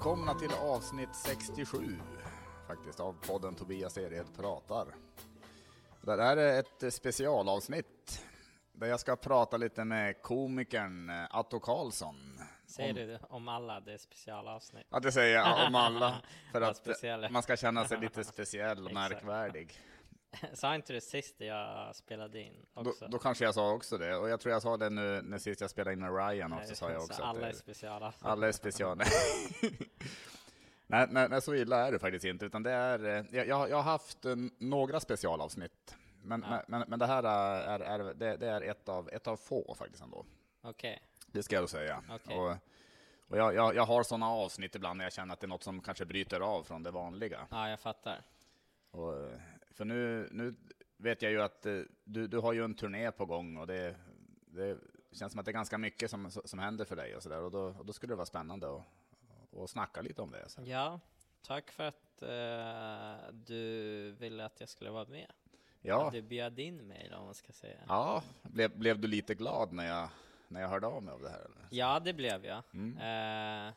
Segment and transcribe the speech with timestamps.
[0.00, 1.78] välkomna till avsnitt 67
[2.68, 4.86] faktiskt av podden Tobias Ered pratar.
[6.00, 8.24] Det här är ett specialavsnitt
[8.72, 12.40] där jag ska prata lite med komikern Atto Karlsson.
[12.66, 14.86] Säger du det om alla, det är specialavsnitt?
[14.90, 16.14] Ja, det säger jag om alla
[16.52, 17.30] för att speciella.
[17.30, 19.80] man ska känna sig lite speciell och märkvärdig.
[20.54, 23.08] Sa inte du sist jag spelade in Då, också?
[23.08, 25.60] då kanske jag sa också det, och jag tror jag sa det nu när sist
[25.60, 27.22] jag spelade in med Ryan också, sa jag Så också.
[27.22, 28.26] alla är specialavsnitt?
[28.26, 28.98] Alla är special.
[30.86, 33.76] nej, nej, nej, så illa är det faktiskt inte, utan det är, eh, jag, jag
[33.76, 35.96] har haft eh, några specialavsnitt.
[36.22, 36.62] Men, Ja.
[36.68, 40.02] men, men det här är, är, det, det är ett, av, ett av få faktiskt
[40.02, 40.24] ändå.
[40.62, 42.02] Okej, Det ska jag då säga.
[42.10, 42.36] Okej.
[42.38, 42.50] Och,
[43.28, 45.62] och jag, jag, jag har sådana avsnitt ibland när jag känner att det är något
[45.62, 47.46] som kanske bryter av från det vanliga.
[47.50, 48.22] ja jag fattar.
[48.90, 49.14] Och,
[49.80, 50.54] för nu, nu
[50.96, 53.96] vet jag ju att eh, du, du har ju en turné på gång och det,
[54.46, 54.78] det
[55.12, 57.42] känns som att det är ganska mycket som, som händer för dig och sådär.
[57.42, 58.82] Och då, och då skulle det vara spännande att,
[59.56, 60.48] att snacka lite om det.
[60.48, 60.62] Så.
[60.64, 61.00] Ja,
[61.42, 65.32] tack för att eh, du ville att jag skulle vara med.
[65.80, 67.80] Ja, Du bjöd in mig om man ska säga.
[67.88, 70.08] ja blev, blev du lite glad när jag,
[70.48, 71.40] när jag hörde av mig av det här?
[71.40, 71.66] Eller?
[71.70, 72.62] Ja, det blev jag.
[72.72, 72.96] Mm.
[72.96, 73.74] Eh,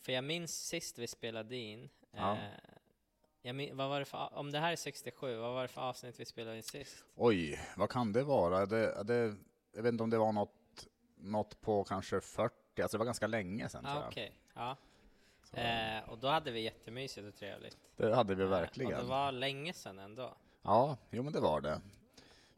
[0.00, 1.88] för jag minns sist vi spelade in.
[2.10, 2.32] Ja.
[2.32, 2.38] eh,
[2.72, 2.75] jag
[3.52, 6.20] min, vad var det för, om det här är 67, vad var det för avsnitt
[6.20, 7.04] vi spelade in sist?
[7.14, 8.66] Oj, vad kan det vara?
[8.66, 9.36] Det, det,
[9.72, 13.26] jag vet inte om det var något, något på kanske 40, alltså det var ganska
[13.26, 14.06] länge sedan Ah.
[14.06, 14.76] Okej, ja.
[15.52, 17.76] Eh, och då hade vi jättemysigt och trevligt.
[17.96, 18.94] det hade vi Eh, verkligen.
[18.94, 20.34] Och det var länge sedan ändå.
[20.62, 21.80] Ja, jo men det var det.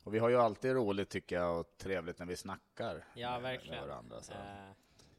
[0.04, 3.42] Och vi har ju alltid roligt tycker jag och trevligt när vi snackar Ja, med,
[3.42, 3.78] verkligen.
[3.78, 4.20] med varandra.
[4.22, 4.32] Så.
[4.32, 4.38] Eh,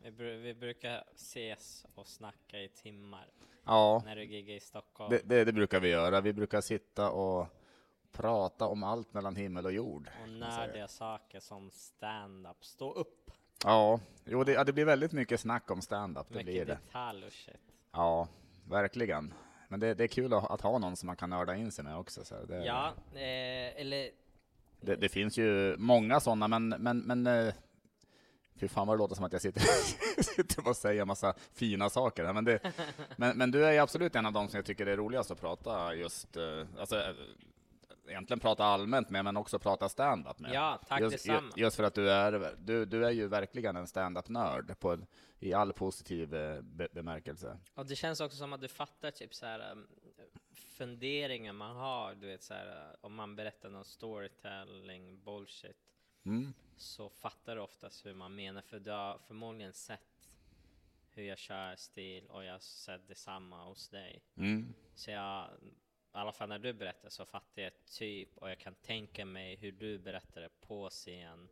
[0.04, 3.28] vi, bru- vi brukar ses och snacka i timmar
[3.66, 5.10] Ja, när du giggar i Stockholm.
[5.10, 6.22] det, det, det brukar vi göra.
[6.22, 7.48] Vi brukar sitta och
[8.12, 10.10] prata om allt mellan himmel och jord.
[10.24, 12.66] och nördiga saker som stand-up.
[12.66, 13.32] Stå upp!
[13.64, 16.28] Ja, jo, det, ja, det blir väldigt mycket snack om stand-up.
[16.30, 16.74] Det blir Mycket det.
[16.74, 17.56] detalj och shit.
[17.92, 18.28] Ja,
[18.70, 19.34] verkligen.
[19.68, 21.84] Men det, det är kul att, att ha någon som man kan nörda in sig
[21.86, 22.26] med också.
[22.26, 24.10] Så det, Ja, eh, eller
[24.82, 27.54] det, det finns ju många sådana, men, men, men eh,
[28.60, 29.62] Fy fan vad det låter som att jag sitter,
[30.24, 32.34] sitter och säger massa fina saker.
[32.34, 32.60] Men, det,
[33.18, 35.42] men, men du är ju absolut en av dem som jag tycker är roligast att
[35.42, 37.16] prata just, eh, alltså eh,
[38.08, 40.54] egentligen prata allmänt med, men också prata stand-up med.
[40.54, 41.52] ja, tack just, detsamma.
[41.56, 44.76] ju- just för att du är, du, du är ju verkligen en stand-up-nörd
[45.40, 47.58] i all positiv eh, be, bemärkelse.
[47.74, 49.76] Och det känns också som att du fattar typ så här
[50.54, 55.78] funderingar man har, du vet så här om man berättar någon storytelling bullshit
[56.30, 56.54] Mm.
[56.78, 60.30] så fattar du oftast hur man menar för du har förmodligen sett
[61.12, 64.22] hur jag kör stil och jag har sett detsamma hos dig.
[64.38, 64.74] Mm.
[64.96, 65.72] Så jag, i
[66.12, 69.72] alla fall när du berättar så fattar jag typ och jag kan tänka mig hur
[69.72, 71.50] du berättar det på scen.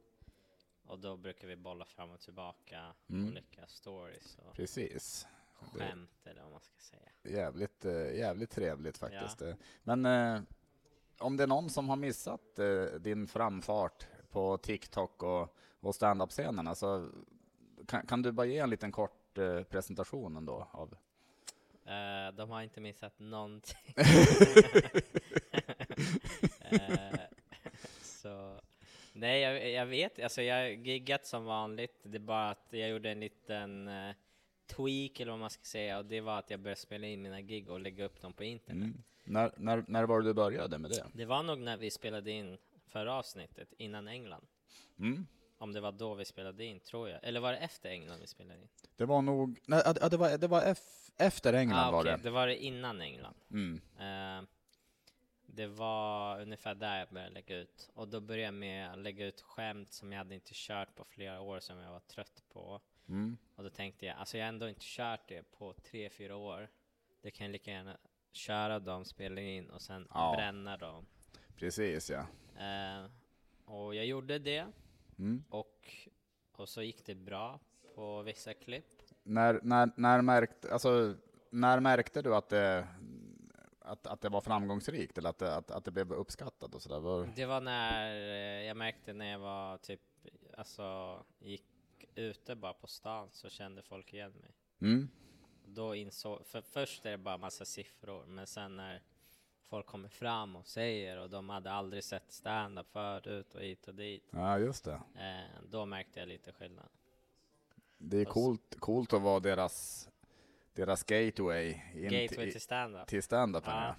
[0.85, 3.27] Och då brukar vi bolla fram och tillbaka Mm.
[3.31, 5.27] olika stories och Precis.
[5.73, 7.09] Det- skämt eller vad man ska säga.
[7.37, 9.41] Jävligt, eh, jävligt trevligt faktiskt.
[9.41, 10.41] Eh, Men eh,
[11.19, 16.75] om det är någon som har missat eh, din framfart på TikTok och, och stand-up-scenerna
[16.75, 17.09] så
[17.87, 20.67] kan, kan du bara ge en liten kort eh, presentation ändå?
[20.71, 20.95] Av...
[21.85, 23.93] Eh, de har inte missat någonting.
[26.71, 27.19] Eh,
[28.01, 28.59] så,
[29.13, 31.99] nej, jag, jag vet alltså jag giggat som vanligt.
[32.03, 34.15] Det är bara att jag gjorde en liten eh,
[34.67, 37.41] tweak eller vad man ska säga och det var att jag började spela in mina
[37.41, 38.83] gig och lägga upp dem på internet.
[38.83, 39.03] Mm.
[39.23, 41.05] När, när, när var det du började med det?
[41.13, 42.57] Det var nog när vi spelade in
[42.97, 44.47] förra avsnittet innan England.
[44.99, 45.27] Mm.
[45.57, 47.19] Om det var då vi spelade in, tror jag.
[47.23, 48.67] Eller var det efter England vi spelade in?
[48.95, 52.11] Det var nog, nej, ja, det var, det var eff, efter England ah, var okej,
[52.17, 52.23] det.
[52.23, 53.35] det var det innan England.
[53.51, 53.81] Mm.
[53.99, 54.47] Eh,
[55.45, 57.89] det var ungefär där jag började lägga ut.
[57.93, 61.05] Och då började jag med att lägga ut skämt som jag hade inte kört på
[61.05, 62.81] flera år som jag var trött på.
[63.09, 63.37] Mm.
[63.55, 66.69] Och då tänkte jag, alltså jag har ändå inte kört det på tre, fyra år.
[67.21, 67.97] Det kan jag lika gärna
[68.31, 70.33] köra dem, spela in och sen Ja.
[70.37, 71.05] bränna dem.
[71.57, 72.25] Precis ja.
[72.57, 73.05] Eh,
[73.65, 74.65] och jag gjorde det
[75.19, 75.43] Mm.
[75.49, 75.93] och,
[76.51, 77.59] och så gick det bra
[77.95, 79.01] på vissa klipp.
[79.23, 81.15] När, när, när, märkte, alltså,
[81.49, 82.87] när märkte du att det,
[83.79, 86.99] att, att det var framgångsrikt eller att det, att, att det blev uppskattat och sådär?
[86.99, 87.29] Var...
[87.35, 90.01] Det var när eh, jag märkte när jag var typ,
[90.57, 91.65] alltså gick
[92.15, 94.55] ute bara på stan så kände folk igen mig.
[94.81, 95.09] Mm.
[95.65, 99.01] Då insåg, för först är det bara massa siffror, men sen när
[99.69, 103.95] folk kommer fram och säger och de hade aldrig sett stand-up förut och hit och
[103.95, 105.01] dit, Ja, just det.
[105.15, 106.85] eh, då märkte jag lite skillnad.
[107.97, 110.09] Det är coolt, coolt att vara deras,
[110.73, 113.07] deras gateway Gateway till, till stand-up.
[113.07, 113.71] till stand-upen.
[113.71, 113.95] Ja.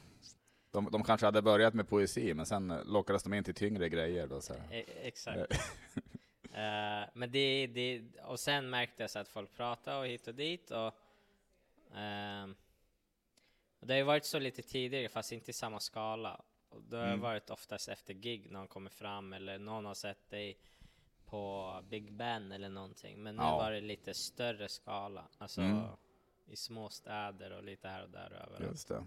[0.71, 4.27] De, de kanske hade börjat med poesi, men sen lockades de in till tyngre grejer.
[4.27, 4.55] Då, så.
[4.71, 5.53] E- exakt.
[6.53, 10.35] Eh, men det, det, och sen märkte jag så att folk pratade och hit och
[10.35, 10.93] dit och och
[13.81, 16.41] det har ju varit så lite tidigare, fast inte i samma skala.
[16.69, 17.21] Och det har Mm.
[17.21, 20.59] varit oftast efter gig, någon kommer fram eller någon har sett dig
[21.27, 23.23] på Big Ben eller någonting.
[23.23, 23.57] Men nu Ja.
[23.57, 25.83] var det lite större skala, alltså Mm.
[26.47, 28.71] i små städer och lite här och där och överallt.
[28.73, 29.07] Just det.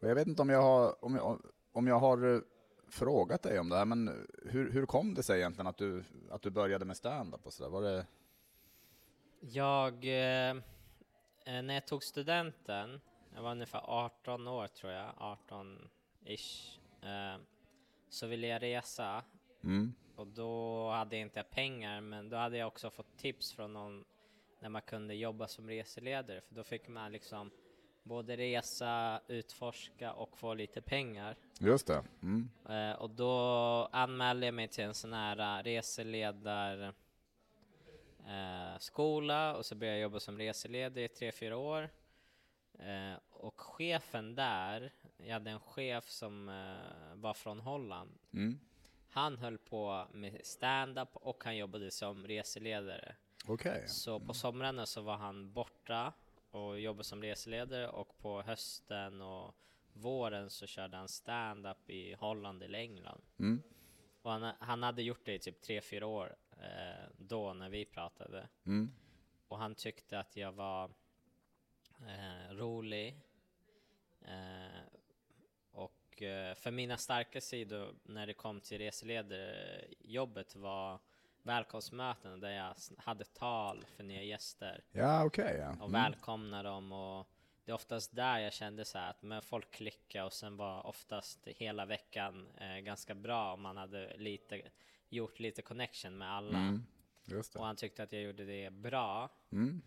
[0.00, 1.40] Och jag vet inte om jag har, om jag,
[1.72, 2.40] om jag har eh,
[2.88, 6.42] frågat dig om det här, men hur, hur kom det sig egentligen att du, att
[6.42, 7.70] du började med stand-up och sådär?
[7.70, 8.06] Var det...
[9.40, 13.00] Jag, eh, eh, när jag tog studenten,
[13.34, 17.40] jag var ungefär 18 år tror jag, 18-ish, eh,
[18.08, 19.24] så ville jag resa
[19.64, 19.94] Mm.
[20.16, 24.04] och då hade jag inte pengar, men då hade jag också fått tips från någon
[24.60, 27.50] när man kunde jobba som reseledare, för då fick man liksom
[28.02, 31.36] både resa, utforska och få lite pengar.
[31.60, 32.04] Just det.
[32.22, 32.48] Mm.
[32.68, 33.34] Eh, och då
[33.92, 36.94] anmälde jag mig till en sån här uh, reseledar
[38.26, 41.88] eh, skola och så började jag jobba som reseledare i tre, fyra år.
[42.78, 48.18] Eh, och chefen där, jag hade en chef som eh, var från Holland.
[48.32, 48.58] Mm.
[49.08, 53.16] Han höll på med stand-up och han jobbade som reseledare.
[53.46, 53.84] Okej.
[53.88, 56.12] Så på somrarna så var han borta
[56.50, 59.54] och jobbade som reseledare och på hösten och
[59.92, 63.22] våren så körde han stand-up i Holland eller England.
[63.38, 63.62] Mm.
[64.22, 67.84] Och han, han hade gjort det i typ tre fyra år eh, då när vi
[67.84, 68.48] pratade.
[68.66, 68.92] Mm.
[69.48, 70.90] Och han tyckte att jag var
[72.08, 73.16] eh, rolig.
[74.20, 74.82] Eh,
[75.72, 81.00] och eh, för mina starka sidor när det kom till reseledarjobbet var
[81.42, 85.56] välkomstmöten där jag hade tal för nya gäster Ja, okej.
[85.58, 85.68] ja.
[85.70, 85.92] och Mm.
[85.92, 87.28] välkomna dem och
[87.64, 91.46] det är oftast där jag kände så att men folk klickade och sen var oftast
[91.46, 94.62] hela veckan eh, ganska bra om man hade lite
[95.08, 96.82] gjort lite connection med alla Mm.
[97.56, 99.82] Och han tyckte att jag gjorde det bra Mm.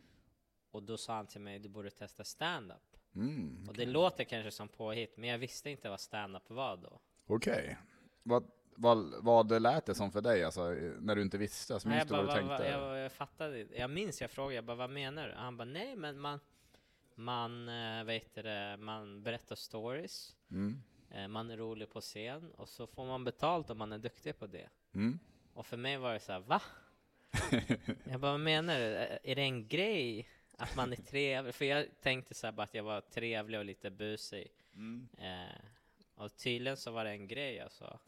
[0.76, 2.82] Och då sa han till mig du borde testa stand-up
[3.16, 3.66] Mm.
[3.70, 7.78] och det låter kanske som påhitt men jag visste inte vad stand-up var då Okej.
[8.24, 10.70] Vad, vad, vad lät det som för dig, alltså,
[11.00, 11.74] när du inte visste?
[11.74, 12.68] Alltså, minns jag, du vad du tänkte?
[12.68, 15.34] jag, jag fattade Jag minns jag frågade, jag bara vad menar du?
[15.34, 16.40] Han bara nej men man
[17.16, 20.82] Man, eh, vet det, man berättar stories Mm.
[21.10, 24.40] eh, Man är rolig på scen och så får man betalt om man är duktig
[24.40, 25.20] på det Mm.
[25.54, 26.62] Och för mig var det så här, va?
[28.04, 28.86] jag bara vad menar du?
[28.86, 30.30] Är är det en grej?
[30.58, 31.56] Att man är trevlig?
[31.56, 35.08] För jag tänkte så bara att jag var trevlig och lite busig Mm.
[35.18, 35.62] eh,
[36.16, 38.00] Och tydligen så var det en grej alltså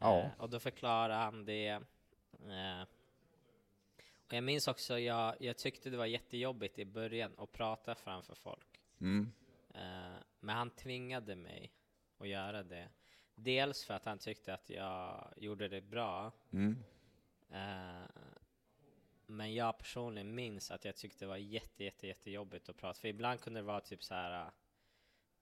[0.00, 0.18] Ja.
[0.18, 1.68] Eh, och då förklarade han det.
[1.68, 2.82] Eh,
[4.26, 8.34] och jag minns också, jag, jag tyckte det var jättejobbigt i början att prata framför
[8.34, 8.80] folk.
[9.00, 9.32] Mm.
[9.74, 11.72] Eh, men han tvingade mig
[12.18, 12.88] att göra det.
[13.34, 16.32] Dels för att han tyckte att jag gjorde det bra.
[16.52, 16.76] Mm.
[19.40, 23.00] Men jag personligen minns att jag tyckte det var jätte, jätte, jättejobbigt att prata.
[23.00, 24.52] För ibland kunde det vara typ så här eh,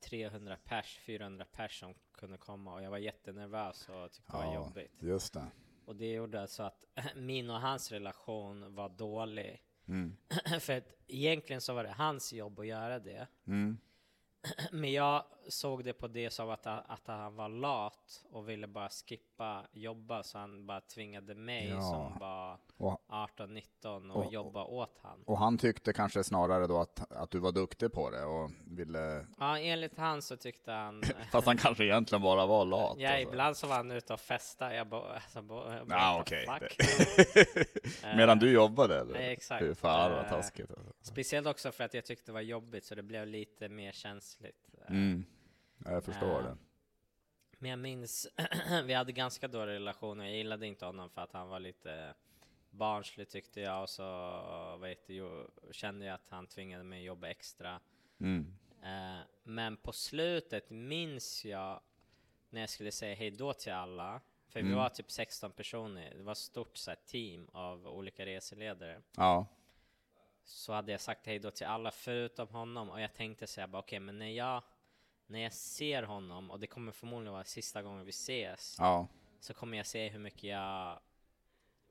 [0.09, 4.45] 300 pers, 400 pers som kunde komma och jag var jättenervös och tyckte det var
[4.45, 5.03] Ja, jobbigt.
[5.03, 5.47] just det.
[5.85, 6.85] Och det gjorde så att
[7.17, 9.63] min och hans relation var dålig.
[9.89, 10.17] Mm.
[10.61, 13.27] För att egentligen så var det hans jobb att göra det.
[13.47, 13.79] Mm.
[14.73, 18.89] Men jag såg det på det som att, att han var lat och ville bara
[18.89, 21.81] skippa jobba så han bara tvingade mig Ja.
[21.81, 25.23] som var Och, 18-19 och, Och- jobba åt han.
[25.27, 29.27] och han tyckte kanske snarare då att, att du var duktig på det och ville...
[29.39, 31.03] Ja, enligt han så tyckte han...
[31.33, 32.97] Fast han kanske egentligen bara var lat.
[32.99, 33.29] Ja, alltså.
[33.29, 34.75] ibland så var han ute och festade.
[34.77, 36.47] Jag bara, alltså, bara, Ja, okej.
[36.47, 36.77] fuck?
[38.17, 39.13] Medan du jobbade eller?
[39.13, 39.65] Nej, exakt.
[39.65, 40.71] Fy fan vad Eh, taskigt.
[40.71, 40.93] Alltså.
[41.01, 44.75] Speciellt också för att jag tyckte det var jobbigt så det blev lite mer känsligt.
[44.81, 45.25] Eh, Mm.
[45.85, 46.57] Ja, jag förstår Eh, det.
[47.59, 48.29] Men jag minns,
[48.85, 52.15] vi hade ganska dålig relation och jag gillade inte honom för att han var lite
[52.71, 57.81] barnslig tyckte jag och så vet ju, kände jag att han tvingade mig jobba extra.
[58.21, 58.55] Mm.
[58.83, 61.81] Eh, men på slutet minns jag
[62.51, 64.79] när jag skulle säga hej då till alla, för vi Mm.
[64.79, 69.01] var typ 16 personer, det var ett stort så här, team av olika reseledare.
[69.17, 69.47] Ja.
[70.45, 74.01] så hade jag sagt hej då till alla förutom honom och jag tänkte säga okej
[74.01, 74.63] men när jag
[75.31, 79.07] när jag ser honom och det kommer förmodligen vara sista gången vi ses Ja.
[79.41, 80.99] så kommer jag se hur mycket jag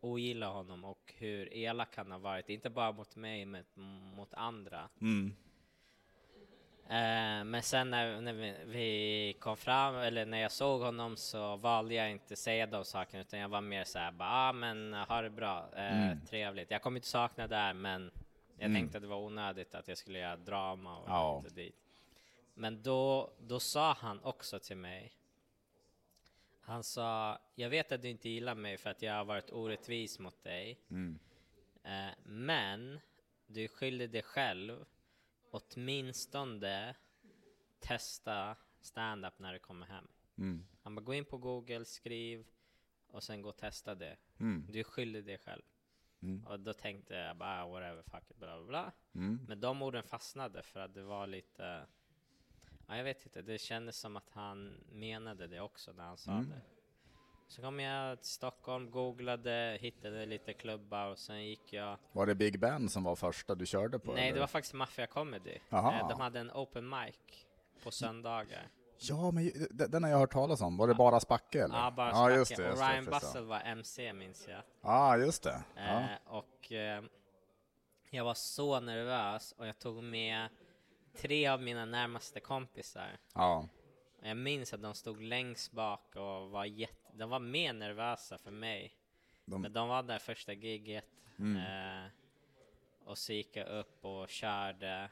[0.01, 3.65] ogillar honom och hur elak han har varit, inte bara mot mig men
[4.15, 4.89] mot andra.
[5.01, 5.35] Mm.
[6.89, 11.55] Eh, men sen när, när vi, vi kom fram, eller när jag såg honom så
[11.55, 15.21] valde jag inte säga de sakerna utan jag var mer såhär bara, ah, men ha
[15.21, 16.25] det bra, eh, Mm.
[16.25, 16.71] trevligt.
[16.71, 18.11] Jag kommer inte sakna där men
[18.57, 18.75] jag Mm.
[18.81, 21.43] tänkte att det var onödigt att jag skulle göra drama och Ja.
[21.55, 21.75] dit.
[22.57, 25.13] Men då, då sa han också till mig,
[26.61, 30.19] han sa, jag vet att du inte gillar mig för att jag har varit orättvis
[30.19, 31.19] mot dig, Mm.
[31.83, 32.99] eh, men
[33.47, 34.85] du är skyldig dig själv
[35.51, 36.95] åtminstone
[37.79, 40.07] testa stand-up när du kommer hem.
[40.37, 40.67] Mm.
[40.81, 42.47] Han bara, gå in på Google, skriv
[43.07, 44.17] och sen gå och testa det.
[44.39, 44.65] Mm.
[44.69, 45.63] Du är skyldig dig själv.
[46.21, 46.45] Mm.
[46.47, 48.91] Och då tänkte jag bara, ah, whatever, fuck it, bla bla bla.
[49.15, 49.45] Mm.
[49.47, 51.85] Men de orden fastnade för att det var lite,
[52.87, 56.31] ja jag vet inte, det kändes som att han menade det också när han sa
[56.31, 56.49] Mm.
[56.49, 56.61] det.
[57.49, 62.35] Så kom jag till Stockholm, googlade, hittade lite klubbar och sen gick jag Var det
[62.35, 64.13] Big Ben som var första du körde på?
[64.13, 64.33] Nej, eller?
[64.33, 65.57] det var faktiskt Mafia Comedy.
[65.69, 65.93] Aha.
[65.93, 67.15] Eh, De hade en open mic
[67.83, 68.67] på söndagar.
[68.99, 70.77] Ja, men den har jag hört talas om.
[70.77, 71.75] Var det bara Spacke eller?
[71.77, 72.35] Ja, bara ja, snacka.
[72.35, 72.63] just det.
[72.63, 73.05] och Just det, Ryan.
[73.05, 74.61] Bussell var MC minns jag.
[74.81, 75.63] Ja, just det.
[75.75, 75.99] Ja.
[76.01, 77.03] Eh, och eh,
[78.09, 80.47] jag var så nervös och jag tog med
[81.17, 83.17] tre av mina närmaste kompisar.
[83.33, 83.69] ja.
[84.21, 88.37] Och Jag minns att de stod längst bak och var jätte, de var mer nervösa
[88.37, 88.93] för mig.
[89.45, 91.05] De- Men de var där första giget.
[91.39, 91.57] Mm.
[92.05, 92.11] Eh,
[93.03, 95.09] och så gick jag upp och körde.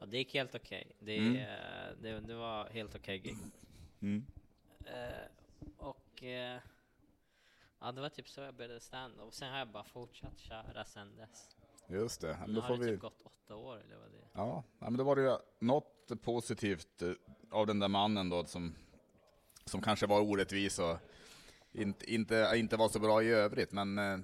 [0.00, 0.92] Och det gick helt okej.
[0.98, 1.36] Det, Mm.
[1.36, 3.36] eh, det, det var helt okej gig.
[4.02, 4.26] Mm.
[4.84, 5.28] Eh,
[5.76, 6.60] och eh,
[7.80, 10.84] ja, det var typ så jag började stand Och sen har jag bara fortsatt köra
[10.84, 11.55] sen dess.
[11.88, 12.36] Just det.
[12.40, 12.90] Men Då har får det vi...
[12.92, 14.28] typ gått åtta år eller vad det är.
[14.34, 17.10] Ja, men då var det ju något positivt eh,
[17.50, 18.74] av den där mannen då som,
[19.64, 20.96] som kanske var orättvis och
[21.72, 23.72] inte, inte, inte var så bra i övrigt.
[23.72, 24.18] Men, eh,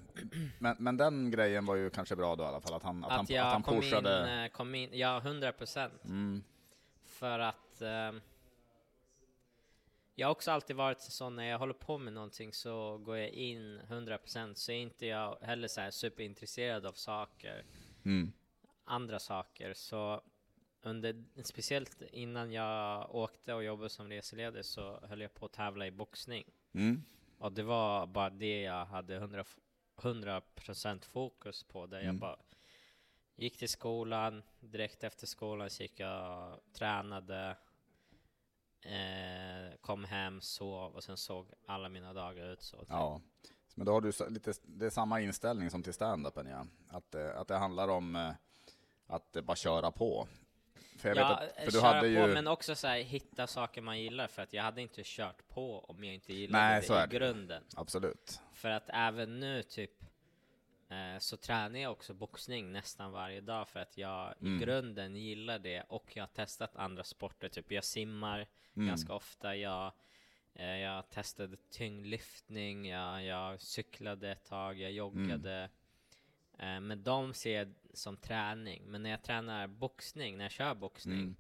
[0.59, 3.11] men, men den grejen var ju kanske bra då i alla fall, att han, att
[3.11, 4.23] Att, han, jag att han kom, pushade.
[4.33, 6.04] in, eh, kom in, ja hundra procent.
[6.04, 6.42] Mm,
[7.04, 8.12] För att eh,
[10.23, 13.29] jag har också alltid varit så när jag håller på med någonting så går jag
[13.29, 17.64] in 100% så är inte jag heller så här superintresserad av saker,
[18.05, 18.33] mm,
[18.85, 19.75] andra saker.
[19.75, 20.23] Så
[20.83, 25.87] under, speciellt innan jag åkte och jobbade som reseledare så höll jag på att tävla
[25.87, 26.45] i boxning.
[26.75, 27.02] mm,
[27.38, 29.45] Och det var bara det jag hade 100,
[29.97, 31.87] 100% fokus på.
[31.87, 32.19] Där jag Mm.
[32.19, 32.38] bara
[33.37, 37.57] gick till skolan, direkt efter skolan så gick jag tränade,
[38.83, 42.85] eh, kom hem, sov och sen såg alla mina dagar ut så.
[42.89, 43.21] ja.
[43.75, 46.67] Men då har du lite, det är samma inställning som till stand-upen ja.
[46.89, 48.33] Att, eh, att det handlar om eh,
[49.07, 50.29] att bara köra på.
[50.99, 52.35] För jag ja, vet att, för eh, du hade på, ju...
[52.35, 55.81] men också så här, hitta saker man gillar för att jag hade inte kört på
[55.81, 57.65] om jag inte gillade Nej, det i grunden.
[57.77, 58.41] Absolut.
[58.53, 59.91] För att även nu typ
[60.92, 64.56] eh, så tränar jag också boxning nästan varje dag för att jag Mm.
[64.56, 67.49] i grunden gillar det och jag har testat andra sporter.
[67.49, 68.46] Typ jag simmar
[68.76, 68.88] Mm.
[68.88, 69.56] ganska ofta.
[69.56, 69.92] Jag,
[70.54, 75.70] eh, jag testade tyngdlyftning, jag, jag cyklade ett tag, jag joggade.
[76.58, 78.82] Eh, men de ser jag som träning.
[78.90, 81.37] Men när jag tränar boxning, när jag kör boxning, Mm.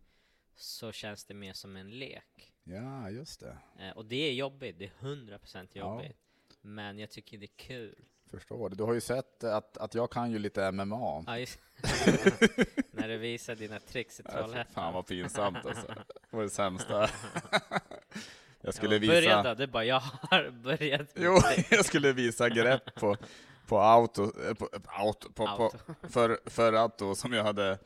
[0.54, 2.52] så känns det mer som en lek.
[2.64, 3.58] Ja, just det.
[3.78, 5.80] Eh, och det är jobbigt, det är 100% Ja.
[5.80, 6.16] jobbigt.
[6.60, 8.04] Men jag tycker det är kul.
[8.32, 8.76] Förstår det.
[8.76, 11.24] Du har ju sett att, att jag kan ju lite MMA.
[11.26, 11.58] Ja, just
[12.90, 14.94] När du visar dina tricks i fy Fan Trollhättan.
[14.94, 15.86] vad pinsamt alltså.
[16.30, 17.08] Det var det sämsta.
[18.64, 19.42] Jag skulle ja, visa...
[19.42, 21.16] då, du bara, jag har börjat.
[21.16, 23.16] med Jo, det." jag skulle visa grepp på,
[23.68, 25.78] på auto, eh, på, auto, på, Auto.
[25.78, 27.78] på för, för auto som jag hade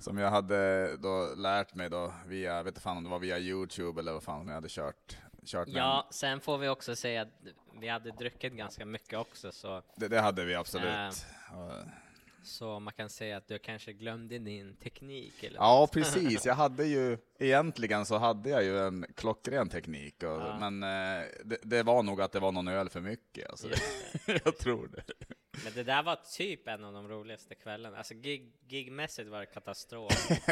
[0.00, 3.38] som jag hade då lärt mig då via, vet inte fan om det var via
[3.38, 5.76] Youtube eller vad fan som jag hade kört, kört med.
[5.76, 7.28] Ja, sen får vi också säga att
[7.80, 10.86] vi hade druckit ganska mycket också, så, Det, det hade vi absolut.
[10.86, 11.10] Äh.
[12.42, 15.42] Så man kan säga att du kanske glömde din teknik.
[15.44, 16.46] Eller Ja, precis.
[16.46, 20.58] Jag hade ju, egentligen så hade jag ju en klockren teknik, och, Ja.
[20.60, 23.50] men eh, det, det var nog att det var någon öl för mycket.
[23.50, 23.68] Alltså.
[24.44, 25.02] jag tror det.
[25.64, 27.96] Men det där var typ en av de roligaste kvällarna.
[27.96, 30.30] Alltså gig, gigmässigt var det katastrof.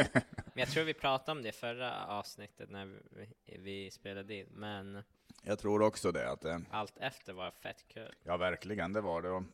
[0.54, 4.46] Men jag tror vi pratade om det förra avsnittet när vi, vi spelade in.
[4.50, 5.02] Men
[5.42, 6.30] Jag tror också det.
[6.30, 8.14] Att, eh, allt efter var fett kul.
[8.22, 9.44] ja, verkligen, det var det.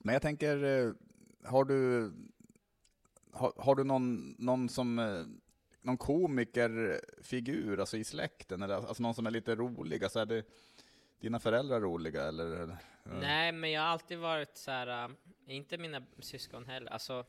[0.00, 0.92] Men jag tänker, eh,
[1.44, 2.12] har du,
[3.32, 5.24] har, har du någon, någon som, eh,
[5.80, 10.04] någon komikerfigur, alltså i släkten, eller alltså någon som är lite rolig?
[10.04, 10.44] Alltså är det
[11.20, 12.76] dina föräldrar roliga, eller?
[13.04, 15.10] Nej, men jag har alltid varit så här,
[15.46, 17.24] inte mina syskon heller, alltså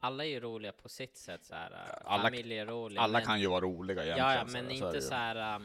[0.00, 1.72] alla är ju roliga på sitt sätt så här.
[2.04, 2.98] Alla- familj är.
[2.98, 4.30] Alla men, kan ju vara roliga egentligen.
[4.32, 5.62] Ja, så- men så är inte så här äh, att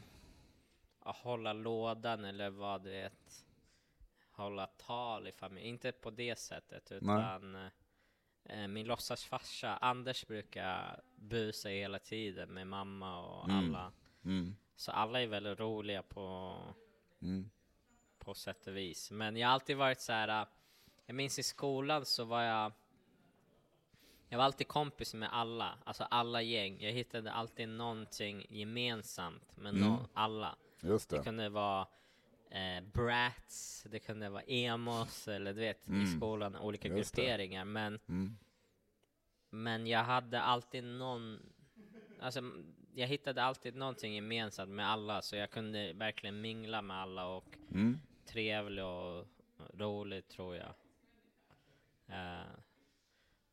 [1.05, 3.45] hålla lådan eller vad du vet,
[4.31, 5.67] hålla tal i familj.
[5.67, 7.55] Inte på det sättet, utan
[8.45, 13.57] äh, min låtsasfarsa Anders brukar busa hela tiden med mamma och Mm.
[13.65, 13.91] alla.
[14.25, 16.57] Mm, Så alla är väldigt roliga på
[17.21, 17.49] mm,
[18.19, 19.11] på sätt och vis.
[19.11, 20.47] Men jag har alltid varit så här.
[21.05, 22.71] Jag minns i skolan så var jag.
[24.29, 26.81] Jag var alltid kompis med alla, alltså alla gäng.
[26.81, 29.87] Jag hittade alltid någonting gemensamt med Mm.
[29.87, 30.55] nå- alla.
[30.83, 31.23] Just Det det.
[31.23, 31.87] kunde vara
[32.49, 36.17] eh, brats, det kunde vara emos eller du vet i Mm.
[36.17, 37.21] skolan olika Just det.
[37.21, 37.65] grupperingar.
[37.65, 38.37] Men Mm,
[39.49, 41.39] men jag hade alltid någon,
[42.19, 42.41] alltså
[42.95, 47.57] jag hittade alltid någonting gemensamt med alla, så jag kunde verkligen mingla med alla och
[47.71, 47.99] Mm.
[48.25, 49.27] trevlig och
[49.73, 50.73] rolig tror jag.
[52.07, 52.45] Eh,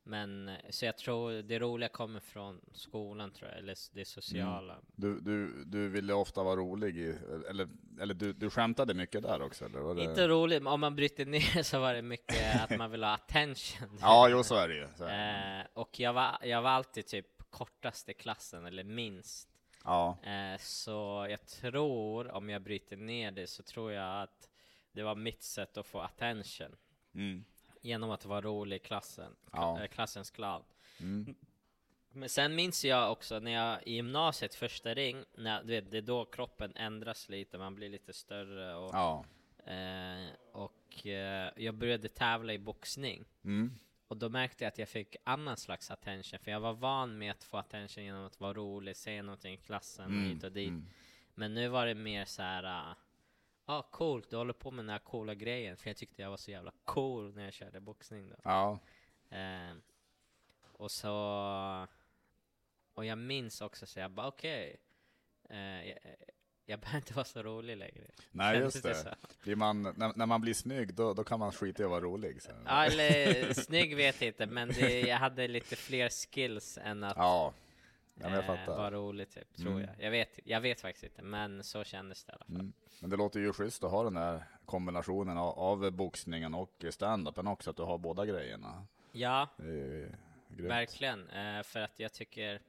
[0.03, 4.79] men så jag tror det roliga kommer från skolan tror jag, eller det sociala.
[4.97, 7.15] Du, du, du ville ofta vara rolig, i,
[7.51, 7.69] eller,
[8.01, 9.65] eller du, du skämtade mycket där också?
[9.65, 10.05] Eller var det...
[10.05, 13.15] Inte roligt, men om man bryter ner så var det mycket att man vill ha
[13.15, 13.99] attention.
[14.01, 15.07] Ja, jo så är det ju.
[15.07, 19.49] Eh, och jag var, jag var alltid typ kortast i klassen, eller minst.
[19.85, 20.19] Ja.
[20.23, 24.49] Eh, så jag tror, om jag bryter ner det, så tror jag att
[24.93, 26.77] det var mitt sätt att få attention.
[27.15, 27.45] Mm.
[27.81, 29.81] Genom att vara rolig i klassen, Ja.
[29.83, 30.63] eh, klassens clown.
[31.01, 31.35] Mm.
[32.13, 35.99] Men sen minns jag också när jag i gymnasiet, första ring, när, du vet, det
[35.99, 39.25] är då kroppen ändras lite, man blir lite större och, Ja.
[39.73, 43.25] eh, och eh, jag började tävla i boxning.
[43.45, 43.75] Mm.
[44.09, 47.31] Och då märkte jag att jag fick annan slags attention, för jag var van med
[47.31, 50.25] att få attention genom att vara rolig, säga någonting i klassen Mm.
[50.31, 50.69] hit och dit.
[50.69, 50.87] Mm.
[51.35, 52.95] Men nu var det mer så här.
[53.71, 55.77] Ja, ah, coolt, du håller på med den här coola grejen.
[55.77, 58.37] För jag tyckte jag var så jävla cool när jag körde boxning då.
[58.43, 58.79] Ja.
[59.31, 59.77] Eh,
[60.73, 61.87] och så...
[62.95, 64.77] Och jag minns också så jag bara okej.
[65.51, 65.99] eh, jag,
[66.67, 68.07] jag behöver inte vara så rolig längre.
[68.31, 69.17] Nej, Kändes just det.
[69.43, 72.01] Blir man, när, när man blir snygg, då, då kan man skita i att vara
[72.01, 72.43] rolig.
[72.43, 72.51] Så.
[72.65, 77.17] Ja, eller snygg vet jag inte, men det, jag hade lite fler skills än att
[77.17, 77.53] Ja.
[78.15, 78.77] Ja, jag eh, fattar.
[78.77, 79.83] vara rolig typ, tror Mm.
[79.83, 80.07] jag.
[80.07, 82.55] Jag vet, jag vet faktiskt inte, men så kändes det i alla fall.
[82.55, 82.73] Mm.
[83.01, 87.47] Men det låter ju schysst att ha den där kombinationen av, av boxningen och stand-upen
[87.49, 88.87] också, att du har båda grejerna.
[89.13, 89.49] Ja.
[90.49, 92.61] Verkligen, eh, för att jag tycker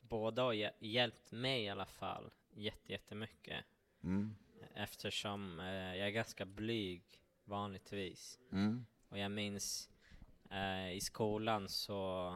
[0.00, 3.64] båda har hj- hjälpt mig i alla fall jätte, jättemycket.
[4.04, 4.34] Mm.
[4.74, 7.02] Eftersom eh, jag är ganska blyg
[7.44, 8.38] vanligtvis.
[8.52, 8.86] Mm.
[9.08, 9.90] Och jag minns
[10.50, 12.34] eh, i skolan så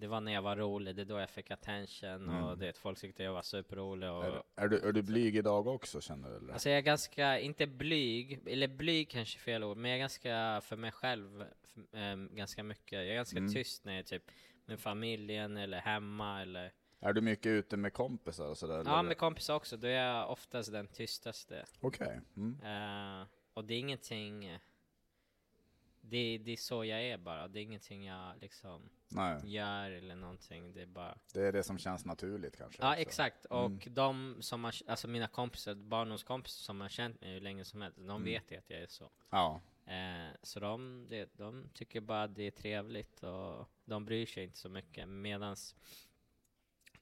[0.00, 2.58] det var när jag var rolig, det är då jag fick attention och Mm.
[2.58, 4.10] det, folk tyckte jag var superrolig.
[4.10, 6.36] Och, Är, är, du, är du blyg idag också, känner du?
[6.36, 6.52] Eller?
[6.52, 10.00] Alltså jag är ganska, inte blyg, eller blyg kanske är fel ord, men jag är
[10.00, 12.92] ganska för mig själv f- ehm, ganska mycket.
[12.92, 13.52] Jag är ganska Mm.
[13.52, 14.30] tyst när jag är typ
[14.64, 18.82] med familjen eller hemma eller Är du mycket ute med kompisar och sådär?
[18.86, 21.64] Ja, med kompisar också, då är jag oftast den tystaste.
[21.80, 22.20] Okej.
[22.36, 22.60] Mm.
[23.22, 24.58] Eh, och det är ingenting,
[26.10, 30.14] det, det är så jag är bara, det är ingenting jag liksom Nej, gör eller
[30.16, 32.82] någonting, det är bara det är det som känns naturligt kanske.
[32.82, 33.00] Ja också.
[33.00, 33.80] exakt, och Mm.
[33.94, 37.98] de som har, alltså mina kompisar, barndomskompisar som har känt mig hur länge som helst,
[37.98, 38.24] de Mm.
[38.24, 39.10] vet ju att jag är så.
[39.30, 39.60] Ja.
[39.86, 44.44] Eh, så de, det, de tycker bara att det är trevligt och de bryr sig
[44.44, 45.08] inte så mycket.
[45.08, 45.76] Medans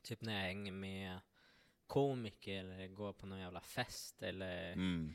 [0.03, 1.21] typ när jag hänger med
[1.87, 5.15] komiker eller går på någon jävla fest eller Mm.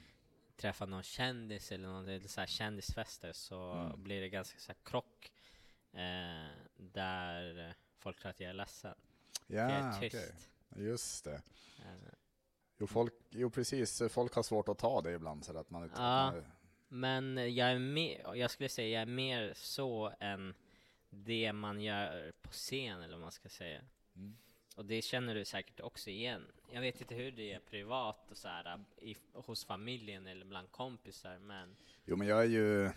[0.55, 4.03] Träffar någon kändis eller någon så här kändisfester så Mm.
[4.03, 5.31] blir det ganska så här krock
[5.91, 8.95] eh, där folk tror att jag är ledsen.
[9.47, 10.49] för jag Ja, är tyst.
[10.75, 11.41] Just det.
[11.79, 12.13] Eh,
[12.77, 14.01] Jo, folk, jo, precis.
[14.09, 15.45] Folk har svårt att ta det ibland.
[15.45, 16.01] Så att man inte...
[16.01, 16.31] Ja.
[16.31, 16.43] man-
[16.87, 20.55] Men jag är mer, jag skulle säga jag är mer så än
[21.09, 23.81] det man gör på scen eller vad man ska säga.
[24.15, 24.37] Mm.
[24.75, 26.41] Och det känner du säkert också igen.
[26.71, 30.71] Jag vet inte hur det är privat och så här, i, hos familjen eller bland
[30.71, 32.91] kompisar, men Jo, men jag är ju...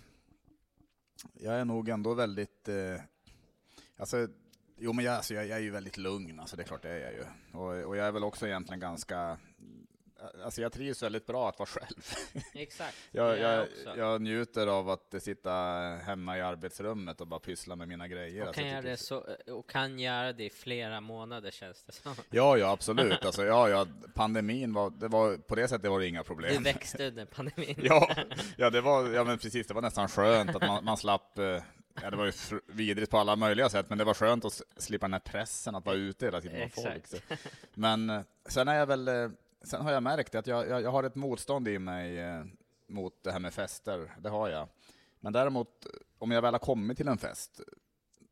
[1.33, 2.69] Jag är nog ändå väldigt...
[2.69, 3.01] Eh,
[3.97, 4.29] alltså,
[4.77, 6.91] jo, men jag, alltså, jag, jag är ju väldigt lugn, alltså, det är klart det
[6.91, 7.25] är jag ju.
[7.59, 9.39] Och, och jag är väl också egentligen ganska...
[10.45, 12.05] Alltså jag trivs väldigt bra att vara själv.
[12.55, 12.97] exakt.
[13.11, 13.97] Jag, jag, också.
[13.99, 15.53] jag njuter av att sitta
[16.05, 18.43] hemma i arbetsrummet och bara pyssla med mina grejer.
[18.43, 21.51] och, Alltså, kan jag göra tycker- det så, och kan göra det i flera månader
[21.51, 22.15] känns det som.
[22.31, 23.25] Ja, ja, absolut.
[23.25, 26.63] Alltså, ja, ja, pandemin var, det var, på det sättet var det inga Du problem.
[26.63, 27.75] växte under pandemin.
[27.83, 28.15] Ja,
[28.57, 31.45] ja, det var, ja men precis, det var nästan skönt att man, man slapp, eh,
[32.03, 32.33] ja det var ju
[32.67, 35.87] vidrigt på alla möjliga sätt, men det var skönt att slippa den här pressen att
[35.87, 37.07] vara ute hela tiden med folk.
[37.07, 37.17] Så.
[37.75, 39.29] Men eh, sen är jag väl, eh,
[39.67, 42.45] sen har jag märkt att jag, jag, jag har ett motstånd i mig eh,
[42.87, 44.69] mot det här med fester, det har jag.
[45.21, 45.87] Men däremot,
[46.19, 47.61] om jag väl har kommit till en fest,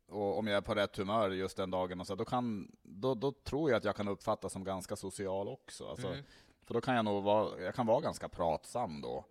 [0.07, 3.15] och om jag är på rätt humör just den dagen, och så, då, kan, då,
[3.15, 5.87] då tror jag att jag kan uppfattas som ganska social också.
[5.87, 6.23] Alltså, Mm.
[6.67, 9.25] För då kan jag nog vara, jag kan vara ganska pratsam då.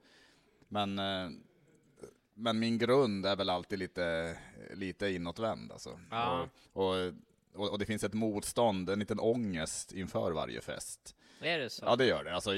[0.69, 1.31] Men, eh,
[2.35, 4.37] men min grund är väl alltid lite,
[4.75, 5.99] lite inåtvänd alltså.
[6.73, 7.13] Och, och,
[7.55, 11.17] och, och det finns ett motstånd, en liten ångest inför varje fest.
[11.45, 11.85] Är det så?
[11.85, 12.35] Ja, det gör det.
[12.35, 12.51] Alltså,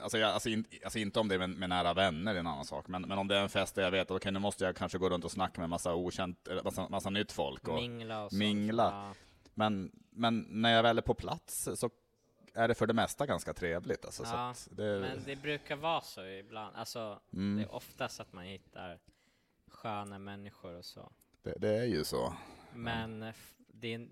[0.00, 2.40] alltså, jag, alltså, in, alltså inte om det är med, med nära vänner, det är
[2.40, 2.88] en annan sak.
[2.88, 4.76] Men, men om det är en fest där jag vet att okay, nu måste jag
[4.76, 7.68] kanske gå runt och snacka med massa okänt, massa, massa nytt folk.
[7.68, 8.38] Och, Mingla och sånt.
[8.38, 8.84] Mingla.
[8.84, 9.14] Ja.
[9.54, 11.90] men, men när jag väl är på plats så
[12.54, 14.04] är det för det mesta ganska trevligt.
[14.04, 16.76] Alltså, så Ja, det, Men det brukar vara så ibland.
[16.76, 17.56] Alltså, mm.
[17.56, 18.98] det är oftast att man hittar
[19.68, 21.12] sköna människor och så.
[21.42, 22.34] Det, det är ju så.
[22.74, 24.08] Men eh, f- det,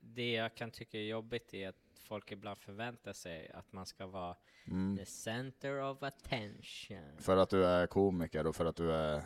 [0.00, 4.06] det jag kan tycka är jobbigt är att folk ibland förväntar sig att man ska
[4.06, 4.36] vara
[4.66, 4.96] Mm.
[4.96, 7.18] the center of attention.
[7.18, 9.22] För att du är komiker och för att du är...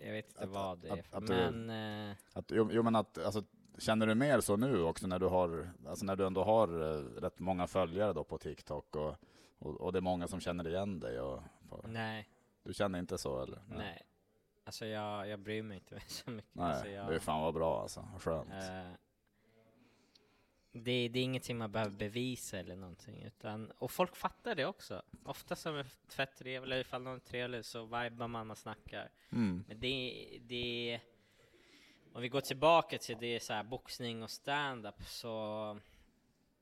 [0.00, 1.70] Jag vet inte Att- vad det är, för, att men
[2.10, 3.42] eh, Att, jo, jo men att, alltså,
[3.78, 7.00] känner du mer så nu också när du har, alltså när du ändå har eh,
[7.20, 9.14] rätt många följare då på TikTok och,
[9.58, 12.28] och, och det är många som känner igen dig och på, nej,
[12.62, 13.62] du känner inte så eller?
[13.68, 14.02] nej.
[14.64, 16.54] Alltså jag, jag bryr mig inte så mycket.
[16.54, 18.52] Nej, alltså jag, det är fan vad bra alltså, skönt.
[18.52, 18.90] Eh,
[20.82, 25.02] det, det är ingenting man behöver bevisa eller någonting, utan, och folk fattar det också.
[25.24, 29.10] Ofta som är fett trevlig, ifall någon är trevlig så vibar man, man snackar.
[29.30, 29.64] Mm.
[29.68, 31.00] Men det, det,
[32.12, 35.78] om vi går tillbaka till det så här boxning och stand-up så,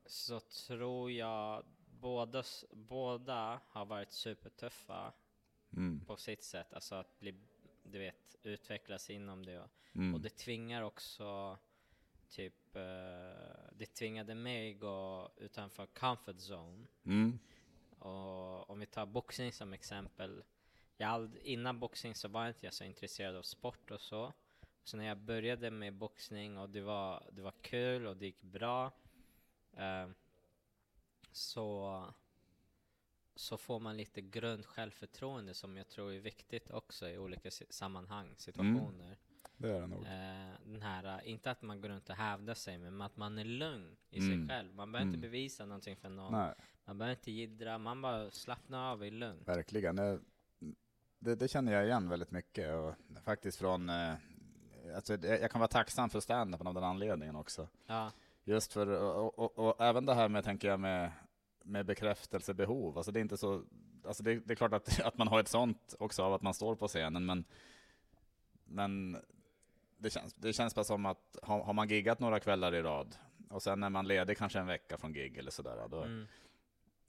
[0.07, 1.65] så tror jag
[2.01, 5.13] båda, båda har varit supertuffa
[5.77, 6.05] Mm.
[6.07, 7.35] på sitt sätt, alltså att bli,
[7.83, 9.61] du vet, utvecklas inom det.
[9.61, 10.15] Och, Mm.
[10.15, 11.59] och det tvingar också
[12.33, 16.87] typ, eh, det tvingade mig gå utanför comfort zone.
[17.05, 17.39] Mm.
[17.99, 20.45] Och om vi tar boxning som exempel.
[20.97, 24.33] Jag ald- innan boxning så var inte jag så intresserad av sport och så.
[24.85, 28.43] Så när jag började med boxning och det var, det var kul och det gick
[28.43, 28.93] bra.
[29.73, 30.09] eh,
[31.33, 32.05] så,
[33.35, 37.67] så får man lite grund självförtroende som jag tror är viktigt också i olika si-
[37.71, 39.17] sammanhang, situationer.
[39.63, 40.03] Det är det nog.
[40.05, 43.39] Eh, den här, eh, inte att man går runt och hävdar sig, men att man
[43.39, 44.49] är lugn i Mm.
[44.49, 44.75] sig själv.
[44.75, 45.15] Man behöver Mm.
[45.15, 46.33] inte bevisa någonting för någon.
[46.33, 49.43] Nej, Man behöver inte jiddra, man bara slappnar av i lugn.
[49.47, 49.97] verkligen.
[49.97, 50.21] Det,
[51.19, 52.95] det, det känner jag igen väldigt mycket och
[53.25, 54.15] faktiskt från, eh,
[54.97, 57.69] alltså, jag jag kan vara tacksam för stand-upen av den anledningen också.
[57.87, 58.11] Ja,
[58.45, 61.11] Just för, och, och, och även det här med, tänker jag, med,
[61.65, 62.97] med bekräftelsebehov.
[62.97, 63.63] Alltså det är inte så,
[64.07, 66.55] alltså det, det är klart att, att man har ett sånt också av att man
[66.55, 67.45] står på scenen, men,
[68.65, 69.17] men
[70.03, 73.17] det, känns, det känns bara som att har, har man giggat några kvällar i rad
[73.51, 76.27] och sen är man ledig kanske en vecka från gig eller sådär, då, mm.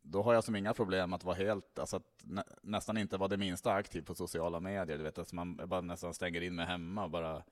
[0.01, 3.27] då har jag som inga problem att vara helt, alltså att nä, nästan inte vara
[3.27, 4.97] det minsta aktiv på sociala medier.
[4.97, 7.43] Du vet, att man bara nästan stänger in mig hemma och bara,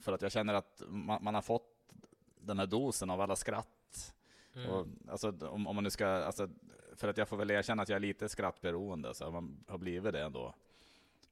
[0.00, 1.92] för att jag känner att man, man har fått
[2.40, 4.14] den här dosen av alla skratt.
[4.54, 4.70] Mm.
[4.70, 6.48] Och, alltså, om, om man nu ska, alltså,
[6.96, 10.12] för att jag får väl erkänna att jag är lite skrattberoende, så man har blivit
[10.12, 10.54] det ändå.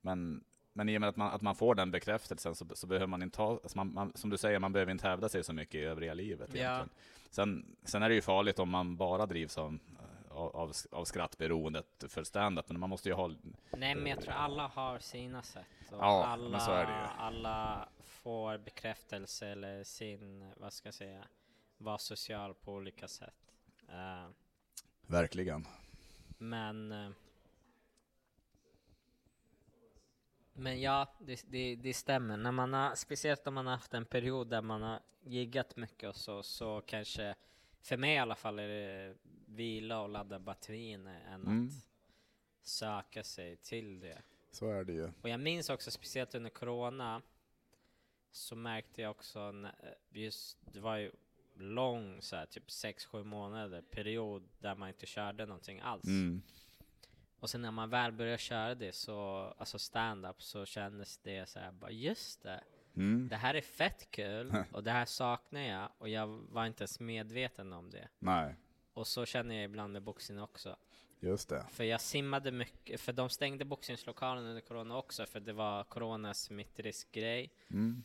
[0.00, 0.44] Men,
[0.78, 3.22] men i och med att man, att man får den bekräftelsen så, så behöver man
[3.22, 5.74] inte ha, alltså man, man, som du säger, man behöver inte hävda sig så mycket
[5.74, 6.58] i övriga livet Ja.
[6.60, 6.88] egentligen.
[7.30, 9.78] Sen, sen är det ju farligt om man bara drivs av,
[10.30, 13.28] av, av, skrattberoendet för stand-up, men man måste ju ha,
[13.76, 15.66] Nej, men jag tror alla har sina sätt.
[15.90, 17.08] Och Ja, alla, men så är det ju.
[17.18, 21.24] alla får bekräftelse eller sin, vad ska jag säga,
[21.78, 23.54] vara social på olika sätt.
[23.88, 24.28] Eh,
[25.06, 25.66] verkligen.
[26.38, 27.10] men eh,
[30.58, 32.36] men ja, det, det, det stämmer.
[32.36, 36.08] När man har, speciellt om man har haft en period där man har giggat mycket
[36.08, 37.34] och så, så kanske,
[37.80, 39.14] för mig i alla fall, är det
[39.46, 41.66] vila och ladda batterierna än Mm.
[41.66, 41.72] att
[42.62, 44.22] söka sig till det.
[44.52, 45.10] Så är det ju.
[45.22, 47.22] Och jag minns också, speciellt under corona,
[48.30, 51.12] så märkte jag också, när- just, det var ju
[51.56, 56.04] lång, så här, typ 6-7 månader period där man inte körde någonting alls.
[56.04, 56.42] Mm.
[57.40, 61.58] Och sen när man väl började köra det, så, alltså stand-up, så kändes det så
[61.58, 62.60] här, bara just det,
[62.96, 63.28] Mm.
[63.28, 67.00] det här är fett kul och det här saknar jag och jag var inte ens
[67.00, 68.08] medveten om det.
[68.18, 68.54] Nej,
[68.92, 70.76] Och så känner jag ibland med boxning också.
[71.20, 71.64] just det.
[71.70, 76.42] För jag simmade mycket, för de stängde boxningslokalen under corona också för det var coronas
[76.42, 77.52] smittriskgrej.
[77.70, 78.02] Mm.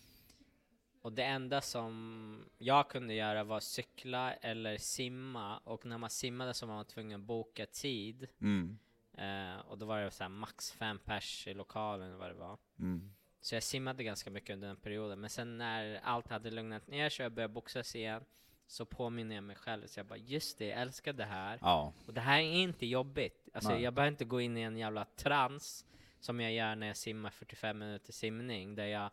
[1.02, 6.54] Och det enda som jag kunde göra var cykla eller simma och när man simmade
[6.54, 8.28] så var man tvungen att boka tid.
[8.42, 8.80] Mm.
[9.18, 12.58] Eh, och då var det så max fem pers i lokalen eller vad det var.
[12.80, 13.14] Mm.
[13.42, 15.22] Så jag simmade ganska mycket under den perioden.
[15.22, 18.26] Men sen när allt hade lugnat ner och jag började boxas igen
[18.68, 19.88] så påminner jag mig själv.
[19.88, 21.60] Så jag bara just det, jag älskar det här.
[21.62, 23.50] Ja, Och det här är inte jobbigt.
[23.54, 23.82] Alltså Nej.
[23.82, 25.86] jag behöver inte gå in i en jävla trans
[26.20, 29.10] som jag gör när jag simmar 45 minuter simning där jag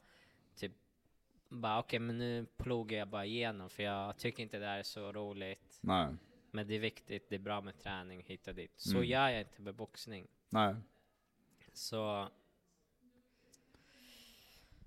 [0.56, 0.72] typ
[1.48, 4.82] bara okej men nu plogar jag bara igenom för jag tycker inte det här är
[4.82, 5.78] så roligt.
[5.80, 6.08] nej,
[6.50, 8.72] Men det är viktigt, det är bra med träning hit och dit.
[8.76, 9.04] Så Mm.
[9.04, 10.26] gör jag inte med boxning.
[10.48, 10.74] nej.
[11.72, 12.28] Så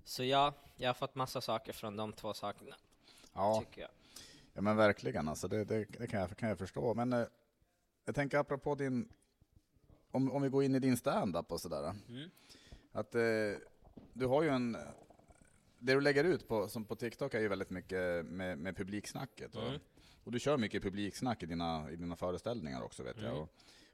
[0.03, 2.75] Så ja, jag har fått massa saker från de två sakerna,
[3.33, 3.89] Ja, tycker jag.
[4.53, 6.93] ja men verkligen alltså, det, det, det kan, jag, kan jag förstå.
[6.93, 7.25] Men eh,
[8.05, 9.09] jag tänker apropå din,
[10.11, 11.95] om, om vi går in i din stand-up och sådär.
[12.09, 12.29] Mm.
[12.91, 13.21] Att eh,
[14.13, 14.77] du har ju en,
[15.79, 19.55] det du lägger ut på, som på TikTok är ju väldigt mycket med, med publiksnacket.
[19.55, 19.79] Och, Mm.
[20.23, 23.31] Och du kör mycket publiksnack i dina, i dina föreställningar också vet jag.
[23.31, 23.41] Mm.
[23.41, 23.49] Och,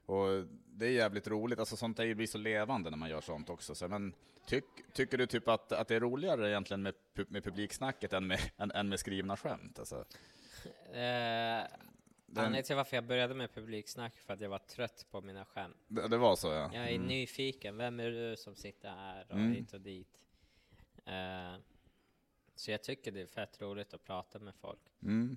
[0.06, 3.50] och det är jävligt roligt, alltså sånt där blir så levande när man gör sånt
[3.50, 3.74] också.
[3.74, 4.14] Så, men
[4.46, 6.94] tyck, tycker du typ att, att det är roligare egentligen med,
[7.28, 9.78] med publiksnacket än med, än, än med skrivna skämt?
[9.78, 10.04] Alltså,
[10.92, 11.64] Eh,
[12.36, 15.76] Anledningen till varför jag började med publiksnack för att jag var trött på mina skämt.
[15.88, 16.70] det, det var så ja.
[16.74, 19.52] Jag är nyfiken, vem är du som sitter här och Mm.
[19.52, 20.24] hit och dit?
[21.06, 21.54] Eh,
[22.54, 24.80] så jag tycker det är fett roligt att prata med folk.
[25.02, 25.36] Mm.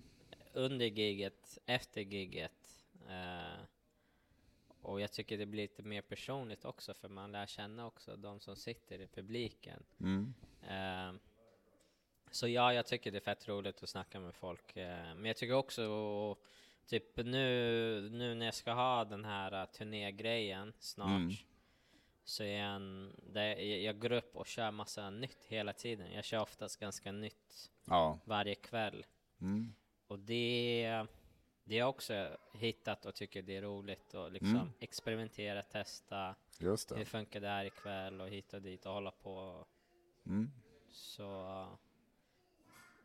[0.54, 2.86] Under giget, efter giget.
[3.10, 3.60] Eh,
[4.82, 8.40] och jag tycker det blir lite mer personligt också för man lär känna också de
[8.40, 9.84] som sitter i publiken.
[10.00, 10.34] Mm.
[10.70, 11.20] Eh,
[12.32, 14.78] så ja, jag tycker det är fett roligt att snacka med folk.
[14.78, 16.38] Eh, men jag tycker också,
[16.86, 21.32] typ nu, nu när jag ska ha den här uh, turnégrejen snart, Mm.
[22.24, 26.12] så är jag en, jag, jag går upp och kör massa nytt hela tiden.
[26.12, 28.20] Jag kör oftast ganska nytt Ja.
[28.26, 29.06] varje kväll.
[29.42, 29.74] Mm.
[30.14, 31.06] Och det,
[31.64, 34.70] det har jag också hittat och tycker det är roligt att liksom Mm.
[34.80, 36.36] experimentera, testa.
[36.60, 37.06] Just Hur det.
[37.06, 39.66] funkar det här ikväll och hit och dit och hålla på.
[40.26, 40.52] Mm.
[40.92, 41.68] Så...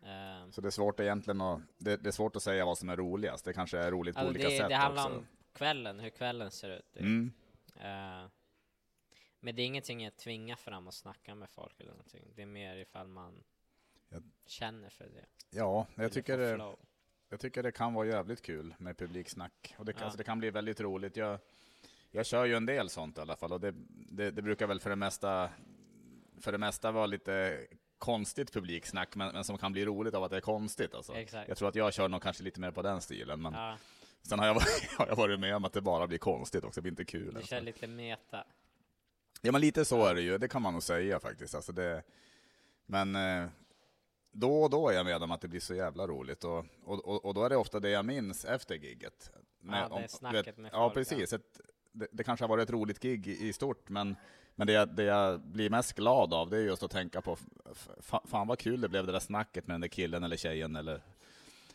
[0.05, 2.88] ehm, Så det är svårt egentligen att, det, det är svårt att säga vad som
[2.88, 3.44] är roligast.
[3.44, 5.18] Det kanske är roligt på Alltså olika det, sätt det handlar också.
[5.18, 6.92] om kvällen, hur kvällen ser ut.
[6.92, 7.03] typ.
[7.03, 7.33] Mm.
[7.77, 8.29] Eh,
[9.40, 12.33] men det är ingenting jag tvingar fram att snacka med folk eller någonting.
[12.37, 13.44] Det är mer ifall man
[14.11, 14.18] Ja.
[14.47, 15.27] känner för det.
[15.51, 16.79] Ja, jag tycker, det, flow.
[17.29, 19.75] Jag tycker det kan vara jävligt kul med publiksnack.
[19.79, 20.05] Och det, kan, Ja.
[20.05, 21.17] alltså det kan bli väldigt roligt.
[21.17, 21.38] Jag,
[22.11, 24.81] jag kör ju en del sånt i alla fall och det, det, det brukar väl
[24.81, 25.51] för det mesta
[26.41, 27.67] för det mesta vara lite
[27.99, 30.95] konstigt publiksnack, men, men som kan bli roligt av att det är konstigt.
[30.95, 31.14] Alltså.
[31.14, 31.49] Exakt.
[31.49, 33.77] Jag tror att jag kör nog kanske lite mer på den stilen, men Ja,
[34.23, 36.81] sen har jag, varit, har jag varit med om att det bara blir konstigt också,
[36.81, 37.31] det blir inte kul.
[37.33, 37.51] du Alltså.
[37.55, 38.45] kör lite meta.
[39.43, 41.55] Ja, men lite så är det ju, det kan man nog säga faktiskt.
[41.55, 42.03] Alltså det,
[42.87, 43.49] men eh,
[44.33, 47.09] då och då är jag med om att det blir så jävla roligt, och, och,
[47.09, 49.31] och, och då är det ofta det jag minns efter gigget.
[49.62, 51.33] Ja, det om- snacket med Ja, folk, precis.
[51.33, 51.61] Ett,
[51.93, 54.17] det, det kanske har varit ett roligt gig i, i stort, men,
[54.55, 57.37] men det, jag, det jag blir mest glad av, det är just att tänka på,
[58.25, 61.03] fan vad kul det blev det där snacket med den där killen eller tjejen, eller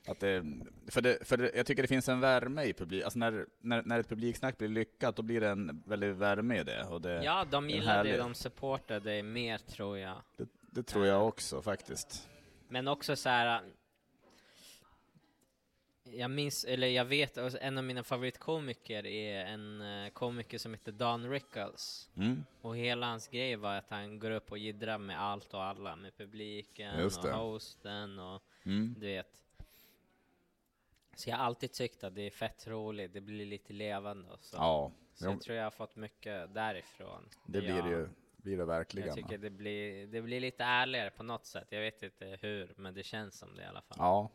[0.08, 0.44] att det,
[0.88, 3.84] för det, för det, jag tycker det finns en värme i publik, alltså när, när,
[3.84, 6.84] när ett publiksnack blir lyckat, då blir det en väldigt värme i det.
[6.84, 10.18] Och det Ja, de gillar det, de supportar det mer tror jag.
[10.38, 12.30] Det, det tror jag också faktiskt.
[12.74, 13.62] Men också så här.
[16.04, 20.92] Jag minns, eller jag vet, en av mina favoritkomiker är en eh, komiker som heter
[20.92, 22.10] Don Rickles.
[22.16, 22.44] Mm.
[22.62, 25.96] Och hela hans grej var att han går upp och jiddrar med allt och alla,
[25.96, 28.96] med publiken och hosten och Mm.
[29.00, 29.44] du vet.
[31.16, 34.44] Så jag har alltid tyckt att det är fett roligt, det blir lite levande och
[34.44, 34.58] så.
[34.58, 37.30] Ja, så jag tror jag har fått mycket därifrån.
[37.46, 38.10] det blir det ju
[38.44, 39.08] blir det verkligen.
[39.08, 41.68] Jag tycker det blir, det blir lite ärligare på något sätt.
[41.70, 43.98] Jag vet inte hur, men det känns som det i alla fall.
[44.00, 44.30] Ja,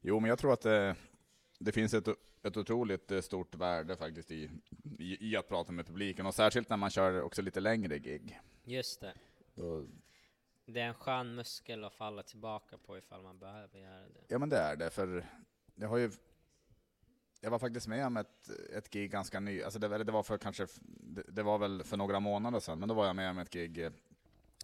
[0.00, 0.96] jo, men jag tror att det,
[1.58, 2.08] det finns ett,
[2.42, 4.50] ett otroligt eh, stort värde faktiskt i,
[4.98, 8.40] i, i att prata med publiken, och särskilt när man kör också lite längre gig.
[8.64, 9.14] Just det.
[9.54, 9.86] Då,
[10.66, 14.20] Det är en skön muskel att falla tillbaka på ifall man behöver göra det.
[14.28, 15.26] ja, men det är det, för
[15.74, 16.10] jag har ju
[17.44, 20.22] jag var faktiskt med om ett, ett gig ganska ny, alltså det, var- det var
[20.22, 23.30] för kanske, det, det var väl för några månader sedan, men då var jag med
[23.30, 23.90] om ett gig eh,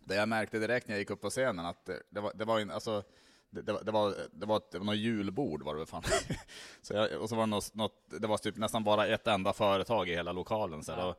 [0.05, 2.45] där jag märkte direkt när jag gick upp på scenen att det, det var, det
[2.45, 3.03] var en, alltså,
[3.51, 5.87] det, det, var, det, var, det, var ett, det var något julbord var det väl
[5.87, 6.03] fan.
[6.83, 9.53] så jag, och så var det något, något, det var typ nästan bara ett enda
[9.53, 10.83] företag i hela lokalen.
[10.83, 11.07] Så här, Ja.
[11.09, 11.17] och,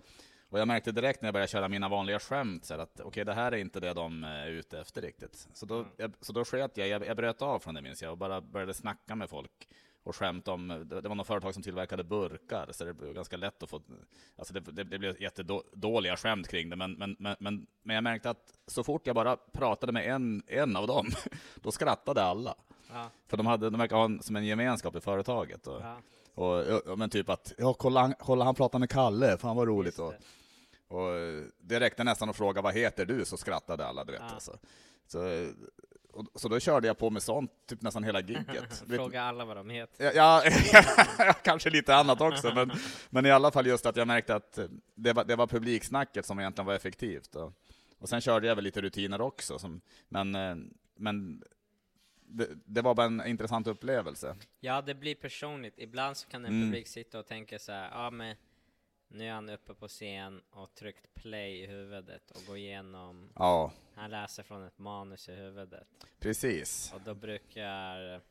[0.50, 3.26] och jag märkte direkt när jag började köra mina vanliga skämt så här, att okej,
[3.26, 5.48] det här är inte det de är ute efter riktigt.
[5.54, 5.88] Så då, Mm.
[5.98, 8.42] jag, så då sket jag, jag, jag bröt av från det minns jag och bara
[8.42, 9.68] började snacka med folk
[10.04, 13.64] och skämt om, det, var något företag som tillverkade burkar, så det blev ganska lätt
[13.64, 13.82] att få,
[14.36, 17.36] alltså det, det, det blev jättedåliga skämt kring det, men, men, men,
[17.84, 21.10] men, jag märkte att så fort jag bara pratade med en, en av dem,
[21.56, 22.56] då skrattade alla.
[22.94, 25.68] Ja, För de, hade, de verkar ha en, som en gemenskap i företaget.
[25.68, 25.98] Och, ja,
[26.34, 29.68] och, och, men typ att, ja kolla han, kolla han pratar med Kalle, fan vad
[29.68, 30.00] roligt.
[30.00, 30.14] Och.
[30.92, 31.12] Och
[31.60, 34.22] det räckte nästan att fråga vad heter du, så skrattade alla, du vet.
[34.22, 34.34] Ja.
[34.34, 34.60] Alltså.
[35.08, 35.20] Så,
[36.14, 38.84] och, så då körde jag på med sånt, typ nästan hela gigget.
[38.90, 40.12] Fråga alla vad de heter.
[40.16, 42.72] Ja, ja, kanske lite annat också, men,
[43.10, 44.60] men i alla fall just att jag märkte att
[44.96, 47.36] det var, det var publiksnacket som egentligen var effektivt.
[47.36, 47.54] Och,
[48.00, 50.56] och sen körde jag väl lite rutiner också, som, men, eh,
[50.96, 51.44] men
[52.26, 54.36] det, det var bara en intressant upplevelse.
[54.60, 55.74] Ja, det blir personligt.
[55.78, 56.68] Ibland så kan en Mm.
[56.68, 58.36] publik sitta och tänka så här, ja men
[59.12, 63.72] nu är han uppe på scen och tryckt play i huvudet och går igenom, Ja,
[63.96, 65.88] han läser från ett manus i huvudet.
[66.20, 66.94] precis.
[66.96, 68.22] Och då brukar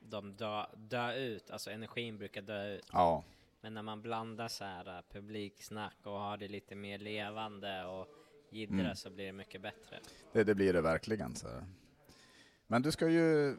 [0.00, 2.86] de dö, dö ut, alltså energin brukar dö ut.
[2.92, 3.24] Ja,
[3.60, 8.06] Men när man blandar så här uh, publiksnack och har det lite mer levande och
[8.50, 8.96] jiddra Mm.
[8.96, 9.98] så blir det mycket bättre.
[10.32, 11.34] det, det blir det verkligen.
[11.36, 11.48] Så.
[12.66, 13.56] Men du ska ju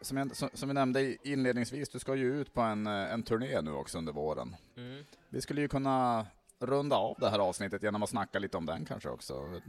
[0.00, 3.22] som, jag, som, som vi nämnde inledningsvis, du ska ju ut på en, eh, en
[3.22, 4.56] turné nu också under våren.
[4.76, 5.04] Mm.
[5.28, 6.26] Vi skulle ju kunna
[6.58, 9.60] runda av det här avsnittet genom att snacka lite om den kanske också.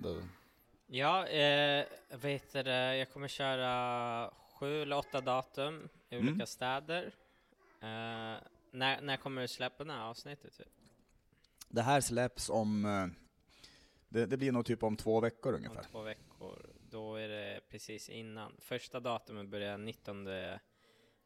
[0.87, 1.85] Ja, eh,
[2.21, 6.27] vet du, jag kommer köra sju eller åtta datum i Mm.
[6.29, 7.03] olika städer.
[7.81, 8.37] Eh,
[8.71, 10.57] när, när kommer du släppa det här avsnittet?
[10.57, 10.67] Typ?
[11.69, 13.07] Det här släpps om, eh,
[14.09, 15.83] det, det blir nog typ om två veckor Om ungefär.
[15.91, 16.30] två veckor.
[17.71, 18.55] Precis innan.
[18.59, 20.27] Första datumet börjar 19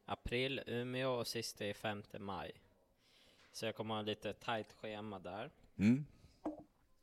[0.05, 2.62] april, Umeå, och sista är 5 maj.
[3.51, 5.51] Så jag kommer ha lite tajt schema där.
[5.77, 6.05] Mm.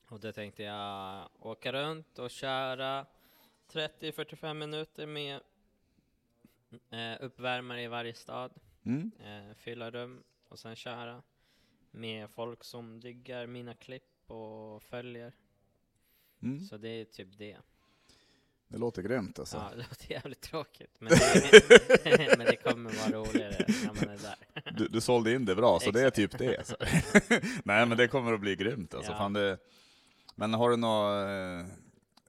[0.09, 3.07] Och då tänkte jag åka runt och köra
[3.68, 5.40] 30-45 minuter med
[6.90, 8.52] eh, uppvärmare i varje stad,
[8.85, 9.11] Mm.
[9.20, 11.22] eh, fylla rum och sen köra
[11.90, 15.33] med folk som diggar mina klipp och följer.
[16.42, 16.61] Mm.
[16.61, 17.59] Så det är typ det.
[18.72, 19.56] Det låter grymt alltså.
[19.56, 24.18] Ja, det låter jävligt tråkigt, men det, men det kommer vara roligare när man är
[24.22, 24.72] där.
[24.72, 26.56] Du, du sålde in det bra, så det är typ det.
[26.58, 26.76] Alltså.
[27.64, 28.94] Nej, men det kommer att bli grymt.
[28.94, 29.12] Alltså.
[29.12, 29.18] Ja.
[29.18, 29.58] Fan, det,
[30.35, 31.66] men har du några eh,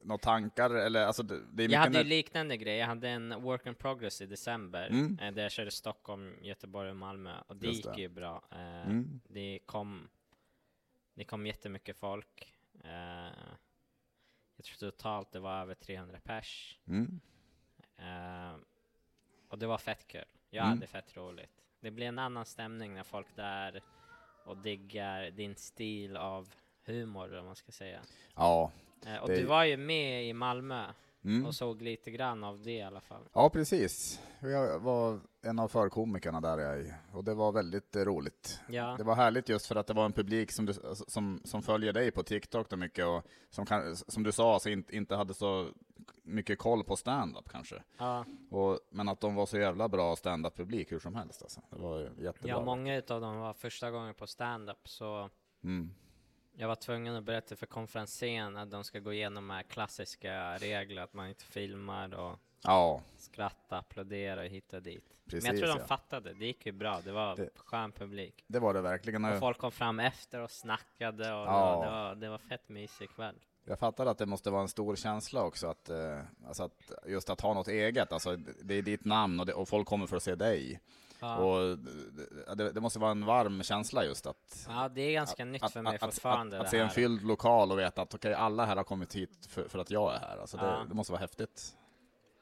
[0.01, 0.69] några tankar?
[0.69, 4.21] Eller, alltså, det, är Jag hade ju liknande grej, jag hade en work in progress
[4.21, 5.19] i december, Mm.
[5.21, 8.01] eh, där jag körde Stockholm, Göteborg och Malmö, och det Just gick det.
[8.01, 8.43] ju bra.
[8.51, 9.21] Eh, Mm.
[9.27, 10.08] Det kom,
[11.15, 12.53] det kom jättemycket folk.
[12.84, 13.32] Eh,
[14.71, 16.78] jag tror totalt det var över 300 pers.
[16.88, 17.19] Mm.
[17.97, 18.56] Eh,
[19.49, 20.26] och det var fett kul.
[20.49, 20.78] Jag Mm.
[20.78, 21.63] hade fett roligt.
[21.80, 23.82] Det blir en annan stämning när folk där
[24.45, 26.54] och diggar din stil av
[26.86, 27.99] humor, vad man ska säga.
[28.36, 28.71] Ja.
[29.06, 30.86] Eh, och Det- du var ju med i Malmö
[31.25, 31.45] Mm.
[31.45, 33.23] och såg lite grann av det i alla fall.
[33.33, 34.21] ja, precis.
[34.41, 38.59] Jag var en av förkomikerna där jag, och det var väldigt eh, roligt.
[38.69, 40.73] Ja, Det var härligt just för att det var en publik som, du,
[41.07, 44.69] som, som följer dig på TikTok då mycket och som, kan, som du sa, så
[44.69, 45.67] inte, inte hade så
[46.23, 47.83] mycket koll på stand-up kanske.
[47.97, 51.62] ja, Och, men att de var så jävla bra stand-up-publik hur som helst alltså.
[51.69, 52.49] Det var jättebra.
[52.49, 55.29] ja, många utav dem var första gången på stand-up så
[55.63, 55.89] Mm.
[56.56, 60.58] Jag var tvungen att berätta för konferensen att de ska gå igenom de här klassiska
[60.58, 65.04] reglerna, att man inte filmar och Ja, skratta, applådera och hitta dit.
[65.26, 65.44] precis.
[65.44, 65.88] Men jag tror de ja.
[65.88, 68.44] fattade, det gick ju bra, det var Det- skön publik.
[68.48, 69.26] Det var det verkligen.
[69.26, 71.82] Och folk kom fram efter och snackade och Ja.
[71.84, 73.36] det, var, det, var, fett mysig kväll.
[73.66, 77.30] Jag fattar att det måste vara en stor känsla också, att, eh, alltså att just
[77.30, 78.12] att ha något eget.
[78.12, 80.80] Alltså, det är ditt namn och, det, och folk kommer för att se dig.
[81.23, 81.77] Ja, Och
[82.57, 85.81] det, det måste vara en varm känsla just att ja det är ganska nytt för
[85.81, 88.83] mig fortfarande Att, att, se en fylld lokal och veta att okej, alla här har
[88.83, 90.38] kommit hit för, för att jag är här.
[90.38, 90.86] Alltså det, Ja.
[90.88, 91.75] det måste vara häftigt.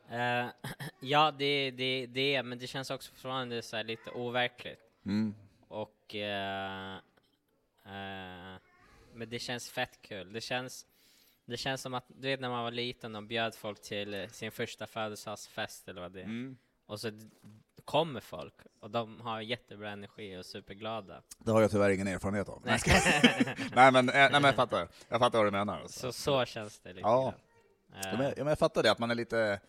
[0.09, 0.45] Eh,
[0.99, 4.79] ja, det det det, men det känns också fortfarande så lite overkligt.
[5.05, 5.35] Mm.
[5.67, 6.15] Och...
[6.15, 6.95] eh,
[7.85, 8.57] eh,
[9.13, 10.33] men det känns fett kul.
[10.33, 10.85] Det känns,
[11.45, 14.51] det känns som att, du vet när man var liten och bjöd folk till sin
[14.51, 16.25] första födelsedagsfest eller vad det är.
[16.25, 16.57] Mm.
[16.85, 17.11] Och så
[17.85, 21.21] kommer folk och de har jättebra energi och är superglada.
[21.39, 22.61] Det har jag tyvärr ingen erfarenhet av.
[22.65, 22.79] Nej.
[23.75, 24.87] Nej, men, eh, nej, men jag fattar.
[25.09, 25.79] Jag fattar vad du menar.
[25.81, 25.99] Alltså.
[25.99, 27.21] så så känns det lite Ja.
[27.23, 27.33] grann.
[28.03, 29.59] Ja, men, ja, men jag fattar det, att man är lite...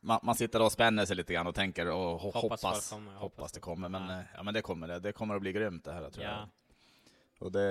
[0.00, 3.12] Man, man sitter och spänner sig lite grann och tänker och ho- Hoppas hoppas, kommer,
[3.14, 3.88] hoppas det kommer.
[3.88, 4.18] Men, kommer.
[4.20, 4.98] eh, ja, men det kommer det.
[5.00, 6.30] Det kommer att bli grymt det här tror Ja.
[6.30, 6.48] jag.
[7.46, 7.62] Och det,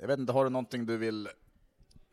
[0.00, 1.28] jag vet inte, har du någonting du vill...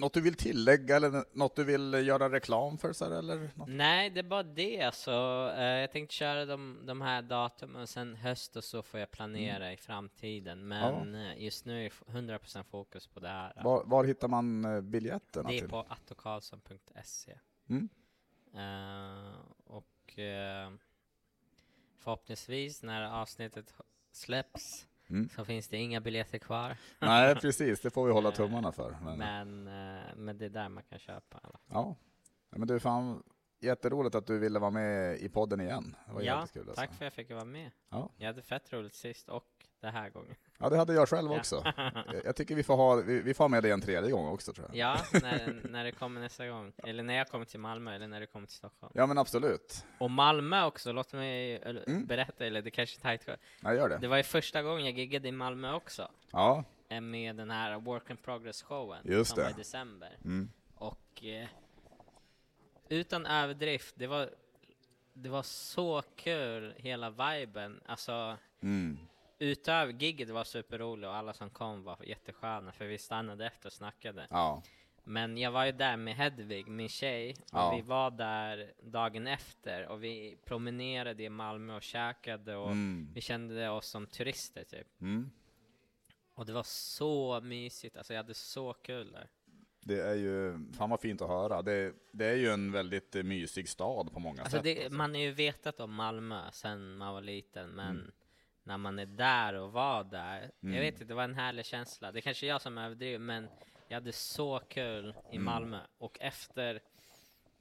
[0.02, 2.94] Något du vill tillägga eller något du vill göra reklam för?
[2.94, 3.68] Så här, eller något?
[3.70, 5.12] Nej, det är bara det alltså.
[5.58, 9.56] Eh, jag tänkte köra de, de här datumen, sen höst och så får jag planera
[9.66, 9.74] Mm.
[9.74, 10.68] i framtiden.
[10.68, 13.54] Men eh, just nu är det f- 100% fokus på det här.
[13.64, 15.70] Var, var hittar man eh, biljetterna det är till?
[15.70, 17.38] på attokarlsson.se.
[17.70, 17.90] Mm.
[18.56, 19.34] Eh,
[19.66, 20.72] och eh,
[21.98, 23.74] förhoppningsvis när avsnittet
[24.12, 25.30] släpps Mm.
[25.30, 26.78] så finns det inga biljetter kvar.
[27.00, 27.82] Nej, precis.
[27.82, 28.98] Det får vi hålla Eh, tummarna för.
[29.04, 31.60] Men, Men, eh, men det är där man kan köpa alla.
[31.68, 31.96] ja.
[32.54, 33.24] Ja, men du, fan
[33.60, 35.96] jätteroligt att du ville vara med i podden igen.
[36.08, 36.62] Det var Ja, jävligt kul.
[36.62, 36.76] Alltså.
[36.76, 37.72] tack för att jag fick vara med.
[37.90, 38.10] Ja.
[38.18, 40.36] Jag hade fett roligt sist och det här gången.
[40.58, 41.64] Ja, det hade jag själv också.
[42.24, 44.54] Jag- tycker vi får ha, vi, vi får ha med dig en tredje gång också
[44.54, 44.78] tror jag.
[44.78, 46.72] Ja, när, när det kommer nästa gång.
[46.78, 48.92] Eller när jag kommer till Malmö, eller när du kommer till Stockholm.
[48.96, 49.86] Ja men absolut.
[49.98, 52.06] Och Malmö också, låt mig eller, Mm.
[52.06, 53.38] berätta, eller det kanske är tajt kvar.
[53.74, 53.98] Gör det.
[53.98, 56.12] Det var ju första gången jag giggade i Malmö också.
[56.32, 56.64] Ja.
[56.90, 59.02] eh, Med den här Work in Progress showen.
[59.04, 59.44] Just som det.
[59.44, 60.18] var i december.
[60.26, 60.50] Mm.
[60.76, 61.48] Och eh,
[62.90, 64.30] utan överdrift, det var,
[65.14, 67.82] det var så kul, hela viben.
[67.86, 68.98] Alltså, Mm.
[69.42, 73.74] Utöver gigget var superroligt och alla som kom var jättesköna för vi stannade efter och
[73.74, 74.28] snackade.
[74.30, 74.64] Ja.
[75.04, 77.76] Men jag var ju där med Hedvig, min tjej, och Ja.
[77.76, 83.10] vi var där dagen efter och vi promenerade i Malmö och käkade och Mm.
[83.14, 85.02] vi kände oss som turister typ.
[85.02, 85.32] Mm.
[86.34, 89.30] Och det var så mysigt, alltså jag hade så kul där.
[89.84, 91.62] Det är ju, fan vad fint att höra.
[91.62, 94.64] Det, det är ju en väldigt eh, mysig stad på många Alltså sätt.
[94.64, 94.98] det, alltså.
[94.98, 98.12] man har ju vetat om Malmö sen man var liten, men Mm.
[98.64, 100.76] När man är där och var där, Mm.
[100.76, 102.12] jag vet inte, det var en härlig känsla.
[102.12, 103.48] Det är kanske jag som överdriver, men
[103.88, 105.46] jag hade så kul i Mm.
[105.46, 105.80] Malmö.
[105.98, 106.82] Och efter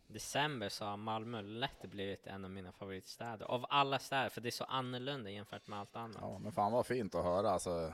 [0.07, 3.47] december så har Malmö lätt blivit en av mina favoritstäder.
[3.47, 6.17] Av alla städer, för det är så annorlunda jämfört med allt annat.
[6.21, 7.51] Ja, men fan vad fint att höra.
[7.51, 7.93] Alltså,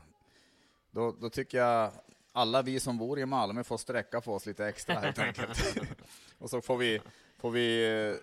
[0.91, 1.93] då, då tycker jag
[2.33, 5.77] alla vi som bor i Malmö får sträcka på oss lite extra helt enkelt.
[6.39, 7.01] och så får vi,
[7.39, 8.17] får vi eh,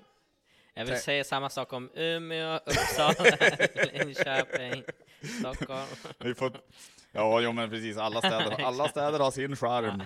[0.74, 3.38] Jag vill säga samma sak om Umeå, Uppsala,
[3.93, 4.84] Linköping,
[5.39, 5.88] Stockholm.
[6.19, 6.51] Vi får,
[7.11, 7.97] ja, jo, men precis.
[7.97, 10.03] Alla städer, alla städer har sin charm.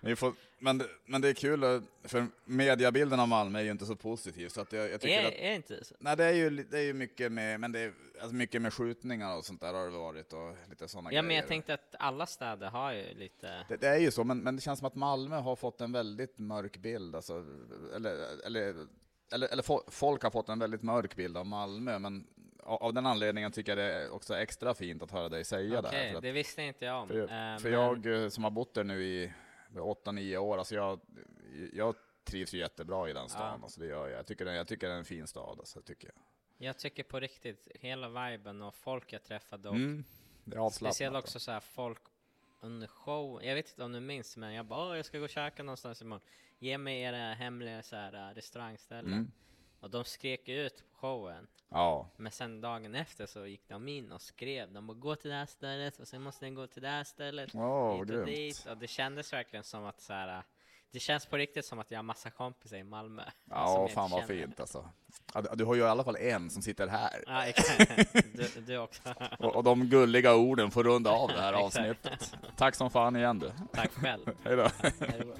[0.00, 3.86] Vi får, men, men det är kul, eh, för mediabilden av Malmö är ju inte
[3.86, 4.48] så positiv.
[4.48, 5.94] Så att jag, jag tycker Är, att, är inte så?
[5.98, 8.72] nej, det är ju, det är ju mycket med, men det är alltså mycket med
[8.72, 11.22] skjutningar och sånt där har det varit och lite sådana Ja, grejer.
[11.22, 13.64] men jag tänkte att alla städer har ju lite...
[13.68, 15.92] Det, det är ju så, men, men det känns som att Malmö har fått en
[15.92, 17.16] väldigt mörk bild.
[17.16, 17.44] Alltså,
[17.96, 18.74] eller, eller,
[19.32, 22.26] eller, eller fo- folk har fått en väldigt mörk bild av Malmö, men
[22.62, 25.88] av, den anledningen tycker jag det är också extra fint att höra dig säga det.
[25.88, 27.08] Okej, det visste inte jag om.
[27.08, 29.32] För, Eh, för men- jag eh, som har bott där nu i
[29.74, 31.00] 8-9 år, alltså jag,
[31.72, 31.94] jag
[32.24, 33.56] trivs ju jättebra i den stan.
[33.58, 33.64] Ja.
[33.64, 34.18] Alltså det gör jag.
[34.18, 35.58] Jag, tycker jag tycker det är en fin stad.
[35.58, 36.16] Alltså, tycker jag.
[36.68, 40.04] Jag tycker på riktigt, hela viben och folk jag träffade och Mm,
[40.72, 42.00] speciellt också så här folk
[42.64, 43.44] under show.
[43.44, 45.62] Jag vet inte om du minns, men jag bara "Åh, jag ska gå och käka
[45.62, 46.24] någonstans imorgon.
[46.58, 49.12] Ge mig era hemliga så här, äh, restaurangställen.
[49.12, 49.30] Mm.
[49.80, 51.46] Och de skrek ut på showen.
[51.68, 54.72] Ja, Men sen dagen efter så gick de in och skrev.
[54.72, 57.04] De bara gå till det här stället och sen måste ni gå till det här
[57.04, 57.54] stället.
[57.54, 58.26] Åh, hit och grymt.
[58.26, 58.66] dit.
[58.70, 60.42] Och det kändes verkligen som att så här.
[60.94, 63.22] Det känns på riktigt som att jag har massa kompisar i Malmö.
[63.50, 64.44] ja fan vad känner.
[64.46, 64.88] fint alltså.
[65.34, 67.24] Ja, du- har ju i alla fall en som sitter här.
[67.26, 68.12] Ja, exakt.
[68.34, 69.02] Du, du också.
[69.38, 72.34] Och, och de gulliga orden får runda av det här avsnittet.
[72.56, 73.50] Tack som fan igen du.
[73.72, 74.26] Tack själv.
[74.44, 74.68] Hej då.
[75.00, 75.34] Hej då.